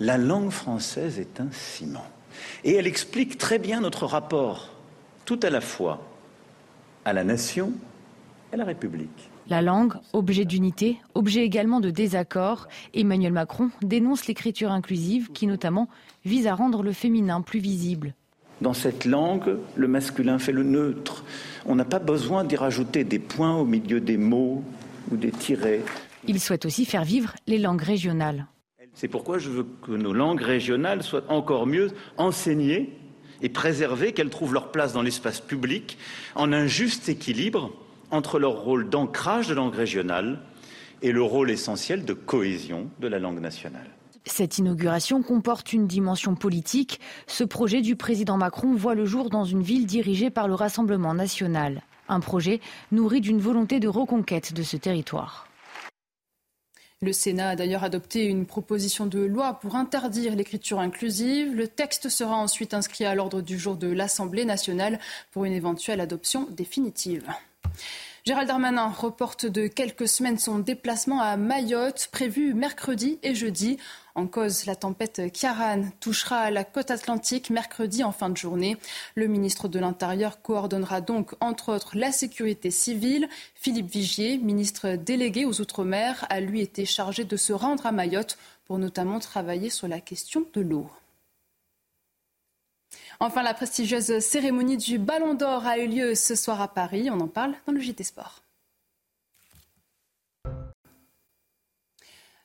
La 0.00 0.16
langue 0.16 0.48
française 0.48 1.20
est 1.20 1.42
un 1.42 1.52
ciment. 1.52 2.06
Et 2.64 2.72
elle 2.72 2.86
explique 2.86 3.36
très 3.36 3.58
bien 3.58 3.82
notre 3.82 4.06
rapport, 4.06 4.72
tout 5.26 5.40
à 5.42 5.50
la 5.50 5.60
fois 5.60 6.02
à 7.04 7.12
la 7.12 7.22
nation 7.22 7.70
et 8.50 8.54
à 8.54 8.56
la 8.56 8.64
République. 8.64 9.29
La 9.50 9.62
langue, 9.62 9.94
objet 10.12 10.44
d'unité, 10.44 10.98
objet 11.16 11.42
également 11.42 11.80
de 11.80 11.90
désaccord, 11.90 12.68
Emmanuel 12.94 13.32
Macron 13.32 13.70
dénonce 13.82 14.28
l'écriture 14.28 14.70
inclusive 14.70 15.32
qui 15.32 15.48
notamment 15.48 15.88
vise 16.24 16.46
à 16.46 16.54
rendre 16.54 16.84
le 16.84 16.92
féminin 16.92 17.40
plus 17.40 17.58
visible. 17.58 18.14
Dans 18.60 18.74
cette 18.74 19.06
langue, 19.06 19.56
le 19.74 19.88
masculin 19.88 20.38
fait 20.38 20.52
le 20.52 20.62
neutre. 20.62 21.24
On 21.66 21.74
n'a 21.74 21.84
pas 21.84 21.98
besoin 21.98 22.44
d'y 22.44 22.54
rajouter 22.54 23.02
des 23.02 23.18
points 23.18 23.56
au 23.56 23.64
milieu 23.64 24.00
des 24.00 24.18
mots 24.18 24.62
ou 25.10 25.16
des 25.16 25.32
tirets. 25.32 25.80
Il 26.28 26.38
souhaite 26.38 26.64
aussi 26.64 26.84
faire 26.84 27.02
vivre 27.02 27.34
les 27.48 27.58
langues 27.58 27.82
régionales. 27.82 28.46
C'est 28.94 29.08
pourquoi 29.08 29.38
je 29.38 29.50
veux 29.50 29.66
que 29.82 29.90
nos 29.90 30.12
langues 30.12 30.42
régionales 30.42 31.02
soient 31.02 31.24
encore 31.28 31.66
mieux 31.66 31.90
enseignées 32.18 32.96
et 33.42 33.48
préservées, 33.48 34.12
qu'elles 34.12 34.30
trouvent 34.30 34.54
leur 34.54 34.70
place 34.70 34.92
dans 34.92 35.02
l'espace 35.02 35.40
public 35.40 35.98
en 36.36 36.52
un 36.52 36.68
juste 36.68 37.08
équilibre 37.08 37.72
entre 38.10 38.38
leur 38.38 38.60
rôle 38.62 38.88
d'ancrage 38.88 39.48
de 39.48 39.54
langue 39.54 39.74
régionale 39.74 40.40
et 41.02 41.12
le 41.12 41.22
rôle 41.22 41.50
essentiel 41.50 42.04
de 42.04 42.12
cohésion 42.12 42.90
de 43.00 43.08
la 43.08 43.18
langue 43.18 43.40
nationale. 43.40 43.88
Cette 44.26 44.58
inauguration 44.58 45.22
comporte 45.22 45.72
une 45.72 45.86
dimension 45.86 46.34
politique. 46.34 47.00
Ce 47.26 47.42
projet 47.42 47.80
du 47.80 47.96
président 47.96 48.36
Macron 48.36 48.74
voit 48.74 48.94
le 48.94 49.06
jour 49.06 49.30
dans 49.30 49.44
une 49.44 49.62
ville 49.62 49.86
dirigée 49.86 50.30
par 50.30 50.46
le 50.46 50.54
Rassemblement 50.54 51.14
national. 51.14 51.82
Un 52.08 52.20
projet 52.20 52.60
nourri 52.92 53.20
d'une 53.20 53.40
volonté 53.40 53.80
de 53.80 53.88
reconquête 53.88 54.52
de 54.52 54.62
ce 54.62 54.76
territoire. 54.76 55.46
Le 57.02 57.14
Sénat 57.14 57.50
a 57.50 57.56
d'ailleurs 57.56 57.82
adopté 57.82 58.26
une 58.26 58.44
proposition 58.44 59.06
de 59.06 59.20
loi 59.20 59.54
pour 59.54 59.74
interdire 59.74 60.36
l'écriture 60.36 60.80
inclusive. 60.80 61.54
Le 61.54 61.66
texte 61.66 62.10
sera 62.10 62.36
ensuite 62.36 62.74
inscrit 62.74 63.06
à 63.06 63.14
l'ordre 63.14 63.40
du 63.40 63.58
jour 63.58 63.76
de 63.76 63.88
l'Assemblée 63.88 64.44
nationale 64.44 64.98
pour 65.30 65.46
une 65.46 65.54
éventuelle 65.54 66.02
adoption 66.02 66.46
définitive. 66.50 67.24
Gérald 68.26 68.48
Darmanin 68.48 68.88
reporte 68.88 69.46
de 69.46 69.66
quelques 69.66 70.06
semaines 70.06 70.38
son 70.38 70.58
déplacement 70.58 71.22
à 71.22 71.38
Mayotte, 71.38 72.10
prévu 72.12 72.52
mercredi 72.52 73.18
et 73.22 73.34
jeudi. 73.34 73.78
En 74.14 74.26
cause, 74.26 74.66
la 74.66 74.76
tempête 74.76 75.32
Kiaran 75.32 75.84
touchera 76.00 76.50
la 76.50 76.64
côte 76.64 76.90
atlantique 76.90 77.48
mercredi 77.48 78.04
en 78.04 78.12
fin 78.12 78.28
de 78.28 78.36
journée. 78.36 78.76
Le 79.14 79.26
ministre 79.26 79.68
de 79.68 79.78
l'Intérieur 79.78 80.42
coordonnera 80.42 81.00
donc, 81.00 81.34
entre 81.40 81.72
autres, 81.72 81.96
la 81.96 82.12
sécurité 82.12 82.70
civile. 82.70 83.26
Philippe 83.54 83.90
Vigier, 83.90 84.36
ministre 84.36 84.96
délégué 84.96 85.46
aux 85.46 85.58
Outre-mer, 85.62 86.26
a 86.28 86.40
lui 86.40 86.60
été 86.60 86.84
chargé 86.84 87.24
de 87.24 87.36
se 87.38 87.54
rendre 87.54 87.86
à 87.86 87.92
Mayotte 87.92 88.36
pour 88.66 88.78
notamment 88.78 89.18
travailler 89.18 89.70
sur 89.70 89.88
la 89.88 90.00
question 90.00 90.44
de 90.52 90.60
l'eau. 90.60 90.90
Enfin, 93.22 93.42
la 93.42 93.52
prestigieuse 93.52 94.20
cérémonie 94.20 94.78
du 94.78 94.98
Ballon 94.98 95.34
d'Or 95.34 95.66
a 95.66 95.76
eu 95.76 95.86
lieu 95.86 96.14
ce 96.14 96.34
soir 96.34 96.62
à 96.62 96.68
Paris. 96.68 97.10
On 97.10 97.20
en 97.20 97.28
parle 97.28 97.52
dans 97.66 97.72
le 97.74 97.78
JT 97.78 98.02
Sport. 98.02 98.42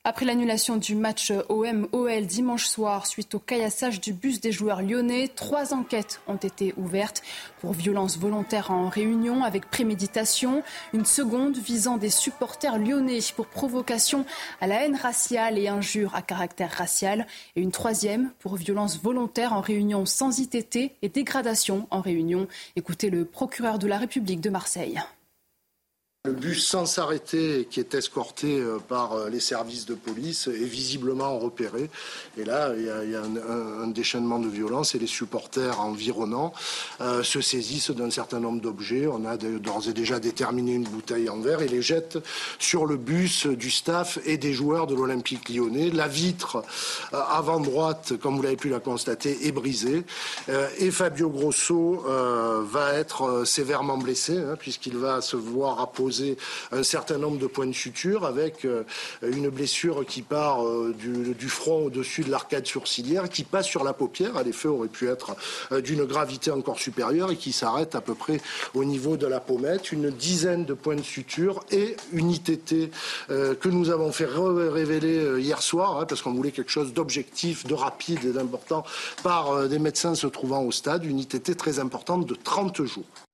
Après 0.08 0.24
l'annulation 0.24 0.76
du 0.76 0.94
match 0.94 1.32
OM-OL 1.48 2.26
dimanche 2.26 2.66
soir 2.66 3.08
suite 3.08 3.34
au 3.34 3.40
caillassage 3.40 4.00
du 4.00 4.12
bus 4.12 4.40
des 4.40 4.52
joueurs 4.52 4.80
lyonnais, 4.80 5.26
trois 5.26 5.74
enquêtes 5.74 6.20
ont 6.28 6.36
été 6.36 6.72
ouvertes 6.76 7.24
pour 7.60 7.72
violence 7.72 8.16
volontaire 8.16 8.70
en 8.70 8.88
réunion 8.88 9.42
avec 9.42 9.68
préméditation, 9.68 10.62
une 10.92 11.04
seconde 11.04 11.56
visant 11.56 11.96
des 11.96 12.10
supporters 12.10 12.78
lyonnais 12.78 13.18
pour 13.34 13.48
provocation 13.48 14.24
à 14.60 14.68
la 14.68 14.84
haine 14.84 14.94
raciale 14.94 15.58
et 15.58 15.66
injure 15.66 16.14
à 16.14 16.22
caractère 16.22 16.70
racial, 16.70 17.26
et 17.56 17.60
une 17.60 17.72
troisième 17.72 18.30
pour 18.38 18.54
violence 18.54 19.02
volontaire 19.02 19.54
en 19.54 19.60
réunion 19.60 20.06
sans 20.06 20.38
ITT 20.38 20.92
et 21.02 21.08
dégradation 21.08 21.88
en 21.90 22.00
réunion. 22.00 22.46
Écoutez 22.76 23.10
le 23.10 23.24
procureur 23.24 23.80
de 23.80 23.88
la 23.88 23.98
République 23.98 24.40
de 24.40 24.50
Marseille. 24.50 25.00
Le 26.26 26.32
bus 26.32 26.66
sans 26.66 26.86
s'arrêter, 26.86 27.68
qui 27.70 27.78
est 27.78 27.94
escorté 27.94 28.58
euh, 28.58 28.78
par 28.80 29.12
euh, 29.12 29.28
les 29.30 29.38
services 29.38 29.86
de 29.86 29.94
police, 29.94 30.48
est 30.48 30.64
visiblement 30.64 31.38
repéré. 31.38 31.88
Et 32.36 32.44
là, 32.44 32.72
il 32.76 32.84
y 32.84 33.14
a, 33.14 33.22
un, 33.22 33.86
déchaînement 33.86 34.40
de 34.40 34.48
violence 34.48 34.96
et 34.96 34.98
les 34.98 35.06
supporters 35.06 35.80
environnants 35.80 36.52
euh, 37.00 37.22
se 37.22 37.40
saisissent 37.40 37.92
d'un 37.92 38.10
certain 38.10 38.40
nombre 38.40 38.60
d'objets. 38.60 39.06
On 39.06 39.24
a 39.24 39.36
d'ores 39.36 39.88
et 39.88 39.92
déjà 39.92 40.18
déterminé 40.18 40.74
une 40.74 40.82
bouteille 40.82 41.28
en 41.28 41.38
verre 41.38 41.62
et 41.62 41.68
les 41.68 41.80
jettent 41.80 42.18
sur 42.58 42.86
le 42.86 42.96
bus 42.96 43.46
du 43.46 43.70
staff 43.70 44.18
et 44.24 44.36
des 44.36 44.52
joueurs 44.52 44.88
de 44.88 44.96
l'Olympique 44.96 45.48
lyonnais. 45.48 45.90
La 45.90 46.08
vitre 46.08 46.64
avant 47.12 47.60
droite, 47.60 48.14
comme 48.20 48.34
vous 48.34 48.42
l'avez 48.42 48.56
pu 48.56 48.68
la 48.68 48.80
constater, 48.80 49.46
est 49.46 49.52
brisée. 49.52 50.02
et 50.78 50.90
Fabio 50.90 51.30
Grosso 51.30 52.04
va 52.64 52.94
être 52.94 53.44
sévèrement 53.44 53.98
blessé, 53.98 54.36
hein, 54.38 54.56
puisqu'il 54.58 54.96
va 54.96 55.20
se 55.20 55.36
voir 55.36 55.80
apposer 55.80 56.15
un 56.72 56.82
certain 56.82 57.18
nombre 57.18 57.38
de 57.38 57.46
points 57.46 57.66
de 57.66 57.72
suture 57.72 58.24
avec 58.24 58.64
euh, 58.64 58.84
une 59.22 59.48
blessure 59.48 60.04
qui 60.06 60.22
part 60.22 60.64
euh, 60.64 60.94
du, 60.98 61.48
front 61.48 61.86
au-dessus 61.86 62.22
de 62.22 62.30
l'arcade 62.30 62.66
sourcilière, 62.66 63.28
qui 63.28 63.44
passe 63.44 63.66
sur 63.66 63.84
la 63.84 63.92
paupière. 63.92 64.42
L'effet 64.44 64.68
aurait 64.68 64.88
pu 64.88 65.08
être 65.08 65.36
euh, 65.72 65.80
d'une 65.80 66.04
gravité 66.04 66.50
encore 66.50 66.78
supérieure 66.78 67.30
et 67.30 67.36
qui 67.36 67.52
s'arrête 67.52 67.94
à 67.94 68.00
peu 68.00 68.14
près 68.14 68.40
au 68.74 68.84
niveau 68.84 69.16
de 69.16 69.26
la 69.26 69.40
pommette. 69.40 69.92
Une 69.92 70.10
dizaine 70.10 70.64
de 70.64 70.74
points 70.74 70.96
de 70.96 71.02
suture 71.02 71.64
et 71.70 71.96
une 72.12 72.30
ITT 72.30 72.90
que 73.28 73.68
nous 73.68 73.90
avons 73.90 74.12
fait 74.12 74.26
révéler 74.26 75.40
hier 75.40 75.62
soir, 75.62 75.98
hein, 75.98 76.06
parce 76.06 76.22
qu'on 76.22 76.32
voulait 76.32 76.50
quelque 76.50 76.70
chose 76.70 76.92
d'objectif, 76.92 77.66
de 77.66 77.74
rapide 77.74 78.24
et 78.24 78.32
d'important 78.32 78.84
par 79.22 79.68
des 79.68 79.78
médecins 79.78 80.14
se 80.14 80.26
trouvant 80.26 80.62
au 80.62 80.72
stade. 80.72 81.04
Une 81.04 81.18
ITT 81.18 81.56
très 81.56 81.78
importante 81.78 82.26
de 82.26 82.34
30 82.34 82.84
jours. 82.84 83.25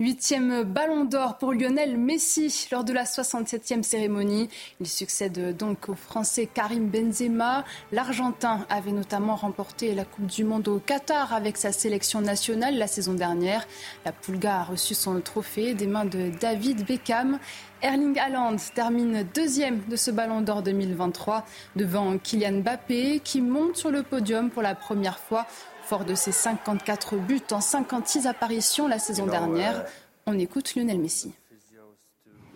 Huitième 0.00 0.64
ballon 0.64 1.04
d'or 1.04 1.38
pour 1.38 1.52
Lionel 1.52 1.96
Messi 1.96 2.66
lors 2.72 2.82
de 2.82 2.92
la 2.92 3.04
67e 3.04 3.84
cérémonie. 3.84 4.48
Il 4.80 4.88
succède 4.88 5.56
donc 5.56 5.88
au 5.88 5.94
Français 5.94 6.48
Karim 6.52 6.88
Benzema. 6.88 7.64
L'Argentin 7.92 8.66
avait 8.68 8.90
notamment 8.90 9.36
remporté 9.36 9.94
la 9.94 10.04
Coupe 10.04 10.26
du 10.26 10.42
Monde 10.42 10.66
au 10.66 10.80
Qatar 10.80 11.32
avec 11.32 11.56
sa 11.56 11.70
sélection 11.70 12.20
nationale 12.20 12.76
la 12.76 12.88
saison 12.88 13.14
dernière. 13.14 13.68
La 14.04 14.10
Pulga 14.10 14.62
a 14.62 14.64
reçu 14.64 14.94
son 14.94 15.20
trophée 15.20 15.74
des 15.74 15.86
mains 15.86 16.06
de 16.06 16.28
David 16.40 16.84
Beckham. 16.84 17.38
Erling 17.80 18.18
Haaland 18.18 18.56
termine 18.74 19.24
deuxième 19.32 19.80
de 19.88 19.94
ce 19.94 20.10
ballon 20.10 20.40
d'or 20.40 20.62
2023 20.62 21.44
devant 21.76 22.18
Kylian 22.18 22.62
Mbappé 22.62 23.20
qui 23.22 23.40
monte 23.40 23.76
sur 23.76 23.92
le 23.92 24.02
podium 24.02 24.50
pour 24.50 24.62
la 24.62 24.74
première 24.74 25.20
fois 25.20 25.46
Fort 25.86 26.06
de 26.06 26.14
ses 26.14 26.32
54 26.32 27.16
buts 27.16 27.52
en 27.52 27.60
56 27.60 28.26
apparitions 28.26 28.88
la 28.88 28.98
saison 28.98 29.26
dernière, 29.26 29.84
on 30.26 30.38
écoute 30.38 30.74
Lionel 30.74 30.98
Messi. 30.98 31.34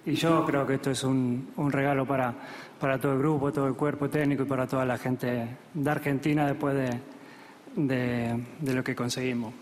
Y 0.07 0.15
yo 0.15 0.47
creo 0.47 0.67
que 0.67 0.75
esto 0.75 0.91
es 0.91 1.05
un, 1.05 1.53
un 1.57 1.71
regalo 1.71 2.07
para, 2.07 2.35
para 2.81 2.99
todo 2.99 3.13
el 3.13 3.19
grupo, 3.19 3.53
todo 3.53 3.67
el 3.67 3.75
cuerpo 3.75 4.09
técnico 4.09 4.45
y 4.45 4.47
para 4.47 4.67
toda 4.67 4.87
la 4.87 4.97
gente 4.97 5.59
de 5.75 5.91
Argentina 5.91 6.47
después 6.47 6.75
de, 6.75 7.01
de, 7.77 8.45
de 8.59 8.75
lo 8.75 8.83
que 8.83 8.95
conseguimos. 8.95 9.53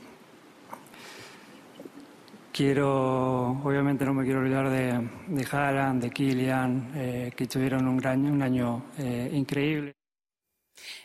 Quiero, 2.53 3.61
obviamente 3.65 4.05
no 4.05 4.15
me 4.15 4.25
quiero 4.25 4.39
olvidar 4.39 4.71
de, 4.71 5.11
de 5.27 5.47
Haaland, 5.51 6.03
de 6.03 6.11
Kylian, 6.11 6.93
eh, 6.95 7.33
que 7.37 7.47
tuvieron 7.49 7.89
un, 7.89 7.97
gran, 7.97 8.25
un 8.25 8.41
año 8.41 8.85
eh, 8.99 9.29
increíble. 9.33 9.96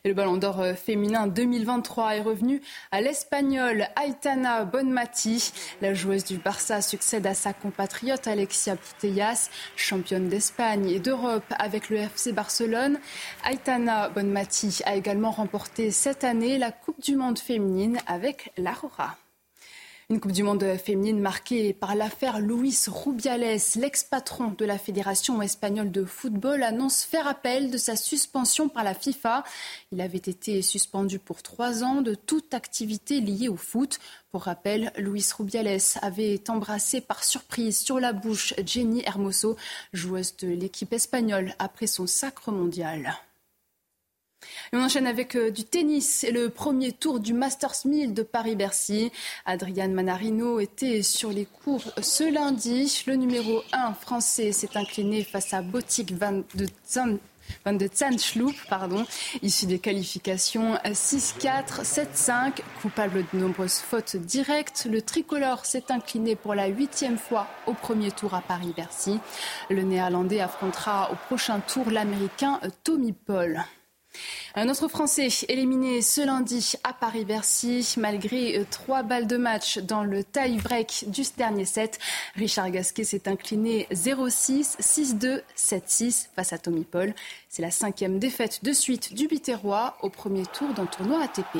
Le 0.03 0.13
Ballon 0.13 0.37
d'Or 0.37 0.61
euh, 0.61 0.73
féminin 0.73 1.27
2023 1.27 2.15
est 2.15 2.21
revenu 2.21 2.61
à 2.91 3.01
l'Espagnole 3.01 3.87
Aitana 4.03 4.65
Bonmati. 4.65 5.53
La 5.81 5.93
joueuse 5.93 6.23
du 6.23 6.37
Barça 6.37 6.81
succède 6.81 7.27
à 7.27 7.33
sa 7.33 7.53
compatriote 7.53 8.27
Alexia 8.27 8.75
Putellas, 8.75 9.49
championne 9.75 10.27
d'Espagne 10.27 10.89
et 10.89 10.99
d'Europe 10.99 11.53
avec 11.59 11.89
le 11.89 11.97
FC 11.97 12.31
Barcelone. 12.31 12.99
Aitana 13.49 14.09
Bonmati 14.09 14.81
a 14.85 14.95
également 14.95 15.31
remporté 15.31 15.91
cette 15.91 16.23
année 16.23 16.57
la 16.57 16.71
Coupe 16.71 17.01
du 17.01 17.15
Monde 17.15 17.39
féminine 17.39 17.99
avec 18.07 18.51
l'Aurora. 18.57 19.20
Une 20.11 20.19
Coupe 20.19 20.33
du 20.33 20.43
Monde 20.43 20.75
féminine 20.75 21.21
marquée 21.21 21.71
par 21.71 21.95
l'affaire 21.95 22.41
Luis 22.41 22.77
Rubiales, 22.85 23.57
l'ex-patron 23.77 24.53
de 24.57 24.65
la 24.65 24.77
Fédération 24.77 25.41
espagnole 25.41 25.89
de 25.89 26.03
football, 26.03 26.63
annonce 26.63 27.05
faire 27.05 27.27
appel 27.27 27.71
de 27.71 27.77
sa 27.77 27.95
suspension 27.95 28.67
par 28.67 28.83
la 28.83 28.93
FIFA. 28.93 29.45
Il 29.93 30.01
avait 30.01 30.17
été 30.17 30.61
suspendu 30.63 31.17
pour 31.17 31.41
trois 31.41 31.85
ans 31.85 32.01
de 32.01 32.13
toute 32.13 32.53
activité 32.53 33.21
liée 33.21 33.47
au 33.47 33.55
foot. 33.55 33.99
Pour 34.31 34.41
rappel, 34.41 34.91
Luis 34.97 35.29
Rubiales 35.37 35.79
avait 36.01 36.43
embrassé 36.49 36.99
par 36.99 37.23
surprise 37.23 37.79
sur 37.79 37.97
la 38.01 38.11
bouche 38.11 38.53
Jenny 38.65 39.03
Hermoso, 39.05 39.55
joueuse 39.93 40.35
de 40.35 40.49
l'équipe 40.49 40.91
espagnole, 40.91 41.55
après 41.57 41.87
son 41.87 42.05
sacre 42.05 42.51
mondial 42.51 43.15
on 44.73 44.83
enchaîne 44.83 45.07
avec 45.07 45.35
euh, 45.35 45.51
du 45.51 45.63
tennis 45.63 46.23
et 46.23 46.31
le 46.31 46.49
premier 46.49 46.91
tour 46.91 47.19
du 47.19 47.33
Masters 47.33 47.85
1000 47.85 48.13
de 48.13 48.23
Paris-Bercy. 48.23 49.11
Adrian 49.45 49.89
Manarino 49.89 50.59
était 50.59 51.03
sur 51.03 51.29
les 51.29 51.45
cours 51.45 51.83
ce 52.01 52.23
lundi. 52.31 53.03
Le 53.07 53.15
numéro 53.15 53.61
1 53.73 53.93
français 53.93 54.51
s'est 54.51 54.75
incliné 54.75 55.23
face 55.23 55.53
à 55.53 55.61
Botic 55.61 56.13
Van 56.13 56.43
de 56.55 56.67
Zan 56.87 57.17
de 57.65 57.89
issu 59.41 59.65
des 59.65 59.79
qualifications 59.79 60.75
6-4, 60.85 61.83
7-5, 61.83 62.61
coupable 62.81 63.25
de 63.33 63.39
nombreuses 63.39 63.79
fautes 63.79 64.15
directes. 64.15 64.87
Le 64.89 65.01
tricolore 65.01 65.65
s'est 65.65 65.91
incliné 65.91 66.35
pour 66.35 66.55
la 66.55 66.67
huitième 66.67 67.17
fois 67.17 67.47
au 67.67 67.73
premier 67.73 68.11
tour 68.11 68.33
à 68.33 68.41
Paris-Bercy. 68.41 69.19
Le 69.69 69.83
néerlandais 69.83 70.41
affrontera 70.41 71.11
au 71.11 71.15
prochain 71.27 71.59
tour 71.59 71.89
l'américain 71.91 72.59
Tommy 72.83 73.13
Paul. 73.13 73.63
Un 74.55 74.67
autre 74.69 74.87
Français 74.87 75.29
éliminé 75.47 76.01
ce 76.01 76.25
lundi 76.25 76.73
à 76.83 76.93
Paris-Bercy, 76.93 77.95
malgré 77.97 78.57
euh, 78.57 78.65
trois 78.69 79.03
balles 79.03 79.27
de 79.27 79.37
match 79.37 79.77
dans 79.79 80.03
le 80.03 80.23
tie-break 80.23 81.05
du 81.07 81.23
dernier 81.37 81.65
set. 81.65 81.99
Richard 82.35 82.71
Gasquet 82.71 83.03
s'est 83.03 83.27
incliné 83.27 83.87
0-6, 83.91 84.77
6-2, 84.81 85.41
7-6 85.55 86.27
face 86.35 86.53
à 86.53 86.57
Tommy 86.57 86.83
Paul. 86.83 87.13
C'est 87.49 87.61
la 87.61 87.71
cinquième 87.71 88.19
défaite 88.19 88.63
de 88.63 88.73
suite 88.73 89.13
du 89.13 89.27
Biterrois 89.27 89.95
au 90.01 90.09
premier 90.09 90.45
tour 90.45 90.73
d'un 90.73 90.85
tournoi 90.85 91.23
ATP. 91.23 91.59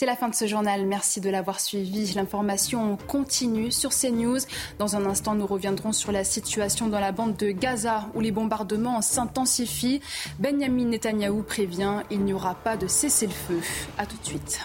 C'est 0.00 0.06
la 0.06 0.16
fin 0.16 0.30
de 0.30 0.34
ce 0.34 0.46
journal. 0.46 0.86
Merci 0.86 1.20
de 1.20 1.28
l'avoir 1.28 1.60
suivi. 1.60 2.14
L'information 2.14 2.96
continue 3.06 3.70
sur 3.70 3.90
CNews. 3.90 4.38
Dans 4.78 4.96
un 4.96 5.04
instant, 5.04 5.34
nous 5.34 5.46
reviendrons 5.46 5.92
sur 5.92 6.10
la 6.10 6.24
situation 6.24 6.88
dans 6.88 7.00
la 7.00 7.12
bande 7.12 7.36
de 7.36 7.50
Gaza 7.50 8.06
où 8.14 8.22
les 8.22 8.30
bombardements 8.30 9.02
s'intensifient. 9.02 10.00
Benjamin 10.38 10.86
Netanyahou 10.86 11.42
prévient 11.42 11.96
il 12.10 12.20
n'y 12.20 12.32
aura 12.32 12.54
pas 12.54 12.78
de 12.78 12.86
cessez-le-feu. 12.86 13.60
A 13.98 14.06
tout 14.06 14.16
de 14.16 14.24
suite. 14.24 14.60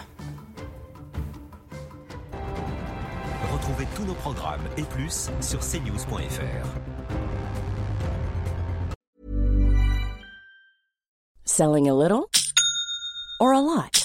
Retrouvez 3.51 3.87
tous 3.93 4.05
nos 4.05 4.13
programmes 4.13 4.63
et 4.77 4.83
plus 4.83 5.29
sur 5.41 5.59
cnews.fr. 5.59 6.65
Selling 11.43 11.89
a 11.89 11.93
little 11.93 12.29
or 13.41 13.51
a 13.51 13.59
lot? 13.59 14.04